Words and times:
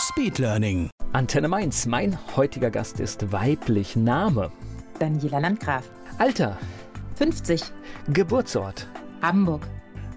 Speedlearning. 0.00 0.88
Antenne 1.12 1.46
Mainz. 1.48 1.84
Mein 1.84 2.18
heutiger 2.34 2.70
Gast 2.70 3.00
ist 3.00 3.32
weiblich. 3.32 3.96
Name. 3.96 4.50
Daniela 4.98 5.40
Landgraf. 5.40 5.90
Alter. 6.16 6.56
50. 7.16 7.64
Geburtsort. 8.08 8.88
Hamburg. 9.20 9.66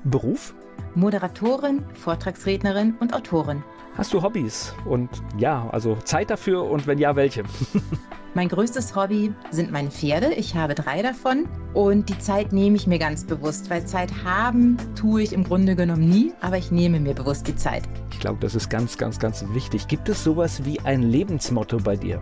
Beruf. 0.06 0.56
Moderatorin, 0.96 1.84
Vortragsrednerin 1.96 2.96
und 3.02 3.14
Autorin. 3.14 3.62
Hast 3.96 4.12
du 4.12 4.24
Hobbys? 4.24 4.74
Und 4.86 5.10
ja, 5.38 5.70
also 5.72 5.96
Zeit 6.04 6.32
dafür 6.32 6.64
und 6.64 6.88
wenn 6.88 6.98
ja, 6.98 7.16
welche? 7.16 7.44
Mein 8.34 8.50
größtes 8.50 8.96
Hobby 8.96 9.32
sind 9.52 9.72
meine 9.72 9.92
Pferde. 9.92 10.34
Ich 10.34 10.56
habe 10.56 10.74
drei 10.74 11.04
davon. 11.04 11.48
Und 11.76 12.10
die 12.10 12.18
Zeit 12.18 12.52
nehme 12.52 12.76
ich 12.76 12.88
mir 12.88 12.98
ganz 12.98 13.24
bewusst, 13.24 13.70
weil 13.70 13.86
Zeit 13.86 14.12
haben 14.24 14.78
tue 14.96 15.22
ich 15.22 15.34
im 15.34 15.44
Grunde 15.44 15.76
genommen 15.76 16.10
nie, 16.10 16.34
aber 16.42 16.58
ich 16.58 16.72
nehme 16.72 17.00
mir 17.00 17.14
bewusst 17.14 17.48
die 17.48 17.56
Zeit. 17.56 17.84
Ich 18.12 18.20
glaube, 18.20 18.40
das 18.40 18.56
ist 18.56 18.70
ganz, 18.70 18.98
ganz, 18.98 19.20
ganz 19.20 19.46
wichtig. 19.52 19.88
Gibt 19.88 20.10
es 20.10 20.24
sowas 20.24 20.66
wie 20.66 20.80
ein 20.80 21.04
Lebensmotto 21.04 21.78
bei 21.78 21.96
dir? 21.96 22.20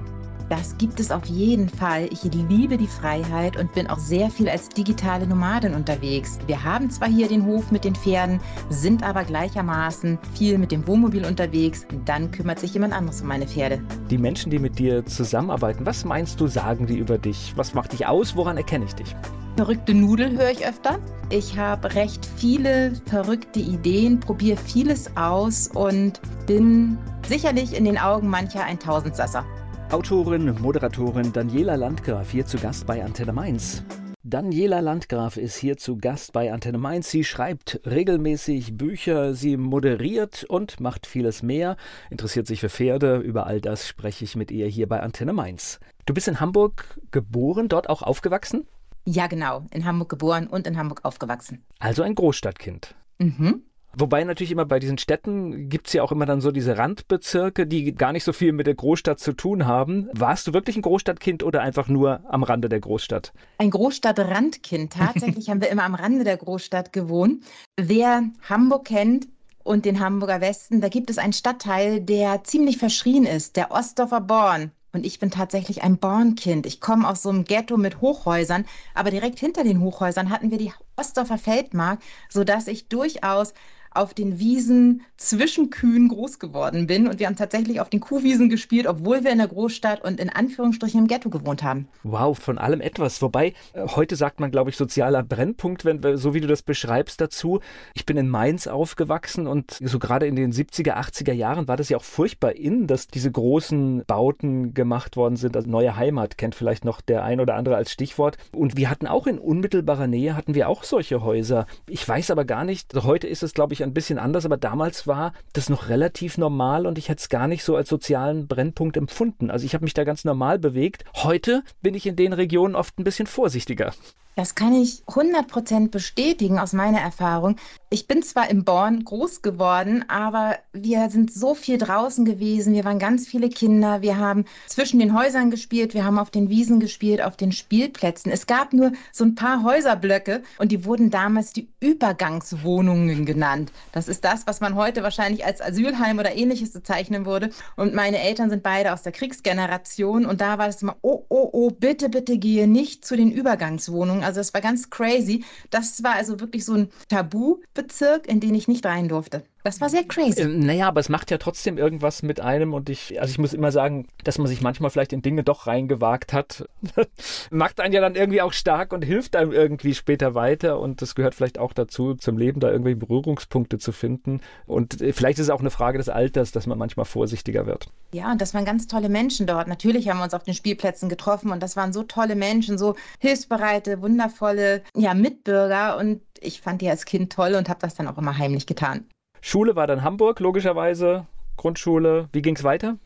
Das 0.51 0.77
gibt 0.77 0.99
es 0.99 1.11
auf 1.11 1.27
jeden 1.27 1.69
Fall. 1.69 2.09
Ich 2.11 2.23
liebe 2.23 2.75
die 2.75 2.85
Freiheit 2.85 3.55
und 3.55 3.71
bin 3.71 3.87
auch 3.87 3.97
sehr 3.97 4.29
viel 4.29 4.49
als 4.49 4.67
digitale 4.67 5.25
Nomadin 5.25 5.73
unterwegs. 5.73 6.39
Wir 6.45 6.61
haben 6.61 6.89
zwar 6.89 7.07
hier 7.07 7.29
den 7.29 7.45
Hof 7.45 7.71
mit 7.71 7.85
den 7.85 7.95
Pferden, 7.95 8.41
sind 8.69 9.01
aber 9.01 9.23
gleichermaßen 9.23 10.19
viel 10.33 10.57
mit 10.57 10.73
dem 10.73 10.85
Wohnmobil 10.85 11.23
unterwegs. 11.25 11.87
Dann 12.03 12.31
kümmert 12.31 12.59
sich 12.59 12.73
jemand 12.73 12.93
anderes 12.93 13.21
um 13.21 13.29
meine 13.29 13.47
Pferde. 13.47 13.81
Die 14.09 14.17
Menschen, 14.17 14.51
die 14.51 14.59
mit 14.59 14.77
dir 14.77 15.05
zusammenarbeiten, 15.05 15.85
was 15.85 16.03
meinst 16.03 16.41
du, 16.41 16.47
sagen 16.47 16.85
die 16.85 16.97
über 16.97 17.17
dich? 17.17 17.53
Was 17.55 17.73
macht 17.73 17.93
dich 17.93 18.05
aus? 18.05 18.35
Woran 18.35 18.57
erkenne 18.57 18.83
ich 18.83 18.93
dich? 18.93 19.15
Verrückte 19.55 19.93
Nudel 19.93 20.37
höre 20.37 20.51
ich 20.51 20.67
öfter. 20.67 20.99
Ich 21.29 21.57
habe 21.57 21.95
recht 21.95 22.27
viele 22.35 22.91
verrückte 23.05 23.61
Ideen, 23.61 24.19
probiere 24.19 24.57
vieles 24.57 25.15
aus 25.15 25.69
und 25.73 26.19
bin 26.45 26.97
sicherlich 27.25 27.73
in 27.73 27.85
den 27.85 27.97
Augen 27.97 28.27
mancher 28.27 28.65
ein 28.65 28.79
Tausendsasser. 28.79 29.45
Autorin, 29.91 30.55
Moderatorin 30.61 31.33
Daniela 31.33 31.75
Landgraf 31.75 32.31
hier 32.31 32.45
zu 32.45 32.57
Gast 32.57 32.87
bei 32.87 33.03
Antenne 33.03 33.33
Mainz. 33.33 33.83
Daniela 34.23 34.79
Landgraf 34.79 35.35
ist 35.35 35.57
hier 35.57 35.75
zu 35.75 35.97
Gast 35.97 36.31
bei 36.31 36.53
Antenne 36.53 36.77
Mainz. 36.77 37.11
Sie 37.11 37.25
schreibt 37.25 37.81
regelmäßig 37.85 38.77
Bücher, 38.77 39.33
sie 39.33 39.57
moderiert 39.57 40.45
und 40.45 40.79
macht 40.79 41.07
vieles 41.07 41.43
mehr, 41.43 41.75
interessiert 42.09 42.47
sich 42.47 42.61
für 42.61 42.69
Pferde. 42.69 43.17
Über 43.17 43.47
all 43.47 43.59
das 43.59 43.85
spreche 43.85 44.23
ich 44.23 44.37
mit 44.37 44.49
ihr 44.49 44.67
hier 44.67 44.87
bei 44.87 45.01
Antenne 45.01 45.33
Mainz. 45.33 45.81
Du 46.05 46.13
bist 46.13 46.29
in 46.29 46.39
Hamburg 46.39 46.97
geboren, 47.11 47.67
dort 47.67 47.89
auch 47.89 48.01
aufgewachsen? 48.01 48.65
Ja, 49.03 49.27
genau. 49.27 49.65
In 49.71 49.83
Hamburg 49.83 50.07
geboren 50.07 50.47
und 50.47 50.67
in 50.67 50.77
Hamburg 50.77 51.03
aufgewachsen. 51.03 51.65
Also 51.79 52.01
ein 52.03 52.15
Großstadtkind. 52.15 52.95
Mhm. 53.19 53.63
Wobei 53.97 54.23
natürlich 54.23 54.51
immer 54.51 54.65
bei 54.65 54.79
diesen 54.79 54.97
Städten 54.97 55.69
gibt 55.69 55.87
es 55.87 55.93
ja 55.93 56.03
auch 56.03 56.11
immer 56.11 56.25
dann 56.25 56.41
so 56.41 56.51
diese 56.51 56.77
Randbezirke, 56.77 57.67
die 57.67 57.93
gar 57.93 58.11
nicht 58.13 58.23
so 58.23 58.33
viel 58.33 58.53
mit 58.53 58.67
der 58.67 58.75
Großstadt 58.75 59.19
zu 59.19 59.33
tun 59.33 59.65
haben. 59.65 60.09
Warst 60.13 60.47
du 60.47 60.53
wirklich 60.53 60.75
ein 60.75 60.81
Großstadtkind 60.81 61.43
oder 61.43 61.61
einfach 61.61 61.87
nur 61.87 62.21
am 62.29 62.43
Rande 62.43 62.69
der 62.69 62.79
Großstadt? 62.79 63.33
Ein 63.57 63.71
Großstadtrandkind. 63.71 64.93
Tatsächlich 64.97 65.49
haben 65.49 65.61
wir 65.61 65.69
immer 65.69 65.83
am 65.83 65.95
Rande 65.95 66.23
der 66.23 66.37
Großstadt 66.37 66.93
gewohnt. 66.93 67.43
Wer 67.77 68.23
Hamburg 68.47 68.85
kennt, 68.85 69.27
und 69.63 69.85
den 69.85 69.99
Hamburger 69.99 70.41
Westen, 70.41 70.81
da 70.81 70.89
gibt 70.89 71.09
es 71.09 71.17
einen 71.17 71.33
Stadtteil, 71.33 72.01
der 72.01 72.43
ziemlich 72.43 72.77
verschrien 72.77 73.25
ist, 73.25 73.55
der 73.55 73.71
Ostdorfer 73.71 74.21
Born. 74.21 74.71
Und 74.93 75.05
ich 75.05 75.19
bin 75.19 75.31
tatsächlich 75.31 75.83
ein 75.83 75.97
Bornkind. 75.97 76.65
Ich 76.65 76.81
komme 76.81 77.07
aus 77.07 77.23
so 77.23 77.29
einem 77.29 77.45
Ghetto 77.45 77.77
mit 77.77 78.01
Hochhäusern, 78.01 78.65
aber 78.93 79.09
direkt 79.09 79.39
hinter 79.39 79.63
den 79.63 79.79
Hochhäusern 79.79 80.29
hatten 80.29 80.51
wir 80.51 80.57
die 80.57 80.73
Ostdorfer 80.97 81.37
Feldmark, 81.37 81.99
sodass 82.29 82.67
ich 82.67 82.89
durchaus 82.89 83.53
auf 83.93 84.13
den 84.13 84.39
Wiesen 84.39 85.01
zwischen 85.17 85.69
Kühen 85.69 86.07
groß 86.07 86.39
geworden 86.39 86.87
bin. 86.87 87.07
Und 87.07 87.19
wir 87.19 87.27
haben 87.27 87.35
tatsächlich 87.35 87.79
auf 87.81 87.89
den 87.89 87.99
Kuhwiesen 87.99 88.49
gespielt, 88.49 88.87
obwohl 88.87 89.23
wir 89.23 89.31
in 89.31 89.37
der 89.37 89.47
Großstadt 89.47 90.03
und 90.03 90.19
in 90.19 90.29
Anführungsstrichen 90.29 91.01
im 91.01 91.07
Ghetto 91.07 91.29
gewohnt 91.29 91.61
haben. 91.61 91.87
Wow, 92.03 92.37
von 92.37 92.57
allem 92.57 92.81
etwas. 92.81 93.21
Wobei, 93.21 93.53
äh, 93.73 93.85
heute 93.87 94.15
sagt 94.15 94.39
man, 94.39 94.49
glaube 94.49 94.69
ich, 94.69 94.77
sozialer 94.77 95.23
Brennpunkt, 95.23 95.85
wenn, 95.85 96.17
so 96.17 96.33
wie 96.33 96.41
du 96.41 96.47
das 96.47 96.61
beschreibst 96.61 97.21
dazu. 97.21 97.59
Ich 97.93 98.05
bin 98.05 98.17
in 98.17 98.29
Mainz 98.29 98.67
aufgewachsen 98.67 99.45
und 99.45 99.77
so 99.81 99.99
gerade 99.99 100.25
in 100.25 100.35
den 100.35 100.53
70er, 100.53 100.95
80er 100.95 101.33
Jahren 101.33 101.67
war 101.67 101.77
das 101.77 101.89
ja 101.89 101.97
auch 101.97 102.03
furchtbar 102.03 102.55
in, 102.55 102.87
dass 102.87 103.07
diese 103.07 103.31
großen 103.31 104.03
Bauten 104.07 104.73
gemacht 104.73 105.17
worden 105.17 105.35
sind. 105.35 105.55
Also 105.55 105.69
neue 105.69 105.95
Heimat 105.97 106.37
kennt 106.37 106.55
vielleicht 106.55 106.85
noch 106.85 107.01
der 107.01 107.23
ein 107.23 107.39
oder 107.39 107.55
andere 107.55 107.75
als 107.75 107.91
Stichwort. 107.91 108.37
Und 108.53 108.77
wir 108.77 108.89
hatten 108.89 109.07
auch 109.07 109.27
in 109.27 109.37
unmittelbarer 109.37 110.07
Nähe, 110.07 110.35
hatten 110.35 110.55
wir 110.55 110.69
auch 110.69 110.83
solche 110.83 111.23
Häuser. 111.23 111.65
Ich 111.87 112.07
weiß 112.07 112.31
aber 112.31 112.45
gar 112.45 112.63
nicht, 112.63 112.93
heute 112.95 113.27
ist 113.27 113.43
es, 113.43 113.53
glaube 113.53 113.73
ich, 113.73 113.80
ein 113.83 113.93
bisschen 113.93 114.19
anders, 114.19 114.45
aber 114.45 114.57
damals 114.57 115.07
war 115.07 115.33
das 115.53 115.69
noch 115.69 115.89
relativ 115.89 116.37
normal 116.37 116.85
und 116.85 116.97
ich 116.97 117.09
hätte 117.09 117.19
es 117.21 117.29
gar 117.29 117.47
nicht 117.47 117.63
so 117.63 117.75
als 117.75 117.89
sozialen 117.89 118.47
Brennpunkt 118.47 118.97
empfunden. 118.97 119.51
Also 119.51 119.65
ich 119.65 119.73
habe 119.73 119.83
mich 119.83 119.93
da 119.93 120.03
ganz 120.03 120.25
normal 120.25 120.59
bewegt. 120.59 121.05
Heute 121.15 121.63
bin 121.81 121.95
ich 121.95 122.05
in 122.05 122.15
den 122.15 122.33
Regionen 122.33 122.75
oft 122.75 122.97
ein 122.99 123.03
bisschen 123.03 123.27
vorsichtiger. 123.27 123.93
Das 124.35 124.55
kann 124.55 124.73
ich 124.73 125.03
100% 125.07 125.89
bestätigen 125.89 126.57
aus 126.57 126.71
meiner 126.73 126.99
Erfahrung. 126.99 127.57
Ich 127.89 128.07
bin 128.07 128.23
zwar 128.23 128.49
in 128.49 128.63
Born 128.63 129.03
groß 129.03 129.41
geworden, 129.41 130.05
aber 130.07 130.57
wir 130.71 131.09
sind 131.09 131.33
so 131.33 131.53
viel 131.53 131.77
draußen 131.77 132.23
gewesen. 132.23 132.73
Wir 132.73 132.85
waren 132.85 132.99
ganz 132.99 133.27
viele 133.27 133.49
Kinder. 133.49 134.01
Wir 134.01 134.17
haben 134.17 134.45
zwischen 134.67 134.99
den 134.99 135.13
Häusern 135.17 135.51
gespielt. 135.51 135.93
Wir 135.93 136.05
haben 136.05 136.17
auf 136.17 136.31
den 136.31 136.49
Wiesen 136.49 136.79
gespielt, 136.79 137.21
auf 137.21 137.35
den 137.35 137.51
Spielplätzen. 137.51 138.31
Es 138.31 138.47
gab 138.47 138.71
nur 138.71 138.93
so 139.11 139.25
ein 139.25 139.35
paar 139.35 139.63
Häuserblöcke 139.63 140.43
und 140.57 140.71
die 140.71 140.85
wurden 140.85 141.09
damals 141.09 141.51
die 141.51 141.67
Übergangswohnungen 141.81 143.25
genannt. 143.25 143.73
Das 143.91 144.07
ist 144.07 144.23
das, 144.23 144.47
was 144.47 144.61
man 144.61 144.75
heute 144.75 145.03
wahrscheinlich 145.03 145.45
als 145.45 145.61
Asylheim 145.61 146.19
oder 146.19 146.33
ähnliches 146.33 146.71
bezeichnen 146.71 147.25
würde. 147.25 147.49
Und 147.75 147.93
meine 147.93 148.19
Eltern 148.19 148.49
sind 148.49 148.63
beide 148.63 148.93
aus 148.93 149.01
der 149.01 149.11
Kriegsgeneration 149.11 150.25
und 150.25 150.39
da 150.39 150.57
war 150.57 150.69
es 150.69 150.81
immer, 150.81 150.95
oh, 151.01 151.25
oh, 151.27 151.49
oh, 151.51 151.71
bitte, 151.71 152.07
bitte 152.07 152.37
gehe 152.37 152.67
nicht 152.69 153.03
zu 153.03 153.17
den 153.17 153.31
Übergangswohnungen. 153.31 154.20
Also 154.23 154.39
es 154.39 154.53
war 154.53 154.61
ganz 154.61 154.89
crazy. 154.89 155.43
Das 155.69 156.03
war 156.03 156.15
also 156.15 156.39
wirklich 156.39 156.65
so 156.65 156.73
ein 156.73 156.89
Tabubezirk, 157.09 158.27
in 158.27 158.39
den 158.39 158.55
ich 158.55 158.67
nicht 158.67 158.85
rein 158.85 159.07
durfte. 159.07 159.43
Das 159.63 159.81
war 159.81 159.89
sehr 159.89 160.03
crazy. 160.03 160.41
Ähm, 160.41 160.59
naja, 160.59 160.87
aber 160.87 160.99
es 160.99 161.09
macht 161.09 161.31
ja 161.31 161.37
trotzdem 161.37 161.77
irgendwas 161.77 162.23
mit 162.23 162.39
einem 162.39 162.73
und 162.73 162.89
ich, 162.89 163.19
also 163.21 163.31
ich 163.31 163.37
muss 163.37 163.53
immer 163.53 163.71
sagen, 163.71 164.07
dass 164.23 164.37
man 164.37 164.47
sich 164.47 164.61
manchmal 164.61 164.89
vielleicht 164.89 165.13
in 165.13 165.21
Dinge 165.21 165.43
doch 165.43 165.67
reingewagt 165.67 166.33
hat, 166.33 166.65
macht 167.51 167.79
einen 167.79 167.93
ja 167.93 168.01
dann 168.01 168.15
irgendwie 168.15 168.41
auch 168.41 168.53
stark 168.53 168.93
und 168.93 169.03
hilft 169.03 169.35
einem 169.35 169.51
irgendwie 169.51 169.93
später 169.93 170.33
weiter 170.35 170.79
und 170.79 171.01
das 171.01 171.15
gehört 171.15 171.35
vielleicht 171.35 171.59
auch 171.59 171.73
dazu, 171.73 172.15
zum 172.15 172.37
Leben 172.37 172.59
da 172.59 172.71
irgendwie 172.71 172.95
Berührungspunkte 172.95 173.77
zu 173.77 173.91
finden 173.91 174.41
und 174.65 175.01
äh, 175.01 175.13
vielleicht 175.13 175.39
ist 175.39 175.45
es 175.45 175.49
auch 175.49 175.59
eine 175.59 175.71
Frage 175.71 175.97
des 175.97 176.09
Alters, 176.09 176.51
dass 176.51 176.67
man 176.67 176.77
manchmal 176.77 177.05
vorsichtiger 177.05 177.65
wird. 177.65 177.87
Ja, 178.13 178.31
und 178.31 178.41
das 178.41 178.53
waren 178.53 178.65
ganz 178.65 178.87
tolle 178.87 179.09
Menschen 179.09 179.47
dort. 179.47 179.67
Natürlich 179.67 180.09
haben 180.09 180.17
wir 180.17 180.23
uns 180.23 180.33
auf 180.33 180.43
den 180.43 180.53
Spielplätzen 180.53 181.09
getroffen 181.09 181.51
und 181.51 181.61
das 181.61 181.75
waren 181.75 181.93
so 181.93 182.03
tolle 182.03 182.35
Menschen, 182.35 182.77
so 182.77 182.95
hilfsbereite, 183.19 184.01
wundervolle 184.01 184.81
ja, 184.95 185.13
Mitbürger 185.13 185.97
und 185.97 186.21
ich 186.39 186.61
fand 186.61 186.81
die 186.81 186.89
als 186.89 187.05
Kind 187.05 187.31
toll 187.31 187.53
und 187.55 187.69
habe 187.69 187.79
das 187.79 187.95
dann 187.95 188.07
auch 188.07 188.17
immer 188.17 188.37
heimlich 188.37 188.65
getan. 188.65 189.05
Schule 189.41 189.75
war 189.75 189.87
dann 189.87 190.03
Hamburg, 190.03 190.39
logischerweise. 190.39 191.25
Grundschule. 191.57 192.29
Wie 192.31 192.41
ging 192.41 192.55
es 192.55 192.63
weiter? 192.63 192.97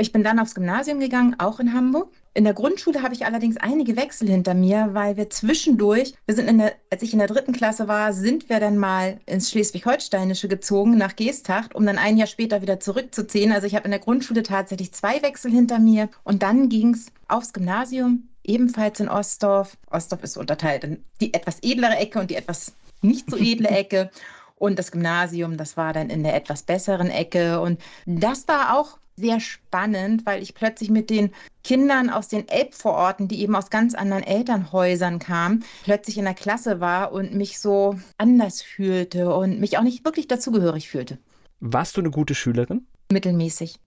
Ich 0.00 0.12
bin 0.12 0.22
dann 0.22 0.38
aufs 0.38 0.54
Gymnasium 0.54 1.00
gegangen, 1.00 1.34
auch 1.38 1.58
in 1.58 1.72
Hamburg. 1.72 2.12
In 2.34 2.44
der 2.44 2.54
Grundschule 2.54 3.02
habe 3.02 3.14
ich 3.14 3.26
allerdings 3.26 3.56
einige 3.56 3.96
Wechsel 3.96 4.28
hinter 4.28 4.54
mir, 4.54 4.90
weil 4.92 5.16
wir 5.16 5.28
zwischendurch, 5.28 6.14
wir 6.24 6.36
sind 6.36 6.46
in 6.46 6.58
der, 6.58 6.74
als 6.90 7.02
ich 7.02 7.12
in 7.12 7.18
der 7.18 7.26
dritten 7.26 7.52
Klasse 7.52 7.88
war, 7.88 8.12
sind 8.12 8.48
wir 8.48 8.60
dann 8.60 8.78
mal 8.78 9.18
ins 9.26 9.50
Schleswig-Holsteinische 9.50 10.46
gezogen, 10.46 10.96
nach 10.96 11.16
Geesthacht, 11.16 11.74
um 11.74 11.84
dann 11.84 11.98
ein 11.98 12.16
Jahr 12.16 12.28
später 12.28 12.62
wieder 12.62 12.78
zurückzuziehen. 12.78 13.50
Also 13.50 13.66
ich 13.66 13.74
habe 13.74 13.86
in 13.86 13.90
der 13.90 13.98
Grundschule 13.98 14.44
tatsächlich 14.44 14.92
zwei 14.92 15.20
Wechsel 15.22 15.50
hinter 15.50 15.80
mir 15.80 16.08
und 16.22 16.44
dann 16.44 16.68
ging 16.68 16.94
es 16.94 17.10
aufs 17.26 17.52
Gymnasium, 17.52 18.28
ebenfalls 18.44 19.00
in 19.00 19.08
Ostdorf. 19.08 19.76
Ostdorf 19.90 20.22
ist 20.22 20.36
unterteilt 20.36 20.84
in 20.84 21.04
die 21.20 21.34
etwas 21.34 21.58
edlere 21.62 21.96
Ecke 21.96 22.20
und 22.20 22.30
die 22.30 22.36
etwas 22.36 22.72
nicht 23.02 23.28
so 23.28 23.36
edle 23.36 23.68
Ecke. 23.76 24.12
Und 24.58 24.78
das 24.78 24.92
Gymnasium, 24.92 25.56
das 25.56 25.76
war 25.76 25.92
dann 25.92 26.10
in 26.10 26.22
der 26.22 26.34
etwas 26.34 26.62
besseren 26.62 27.10
Ecke. 27.10 27.60
Und 27.60 27.80
das 28.06 28.48
war 28.48 28.78
auch 28.78 28.98
sehr 29.16 29.40
spannend, 29.40 30.24
weil 30.26 30.42
ich 30.42 30.54
plötzlich 30.54 30.90
mit 30.90 31.10
den 31.10 31.32
Kindern 31.64 32.08
aus 32.08 32.28
den 32.28 32.48
Elbvororten, 32.48 33.28
die 33.28 33.42
eben 33.42 33.56
aus 33.56 33.70
ganz 33.70 33.94
anderen 33.94 34.22
Elternhäusern 34.22 35.18
kamen, 35.18 35.64
plötzlich 35.84 36.18
in 36.18 36.24
der 36.24 36.34
Klasse 36.34 36.80
war 36.80 37.12
und 37.12 37.34
mich 37.34 37.58
so 37.58 37.98
anders 38.16 38.62
fühlte 38.62 39.34
und 39.34 39.58
mich 39.60 39.76
auch 39.76 39.82
nicht 39.82 40.04
wirklich 40.04 40.28
dazugehörig 40.28 40.88
fühlte. 40.88 41.18
Warst 41.60 41.96
du 41.96 42.00
eine 42.00 42.10
gute 42.10 42.34
Schülerin? 42.34 42.86
Mittelmäßig. 43.10 43.80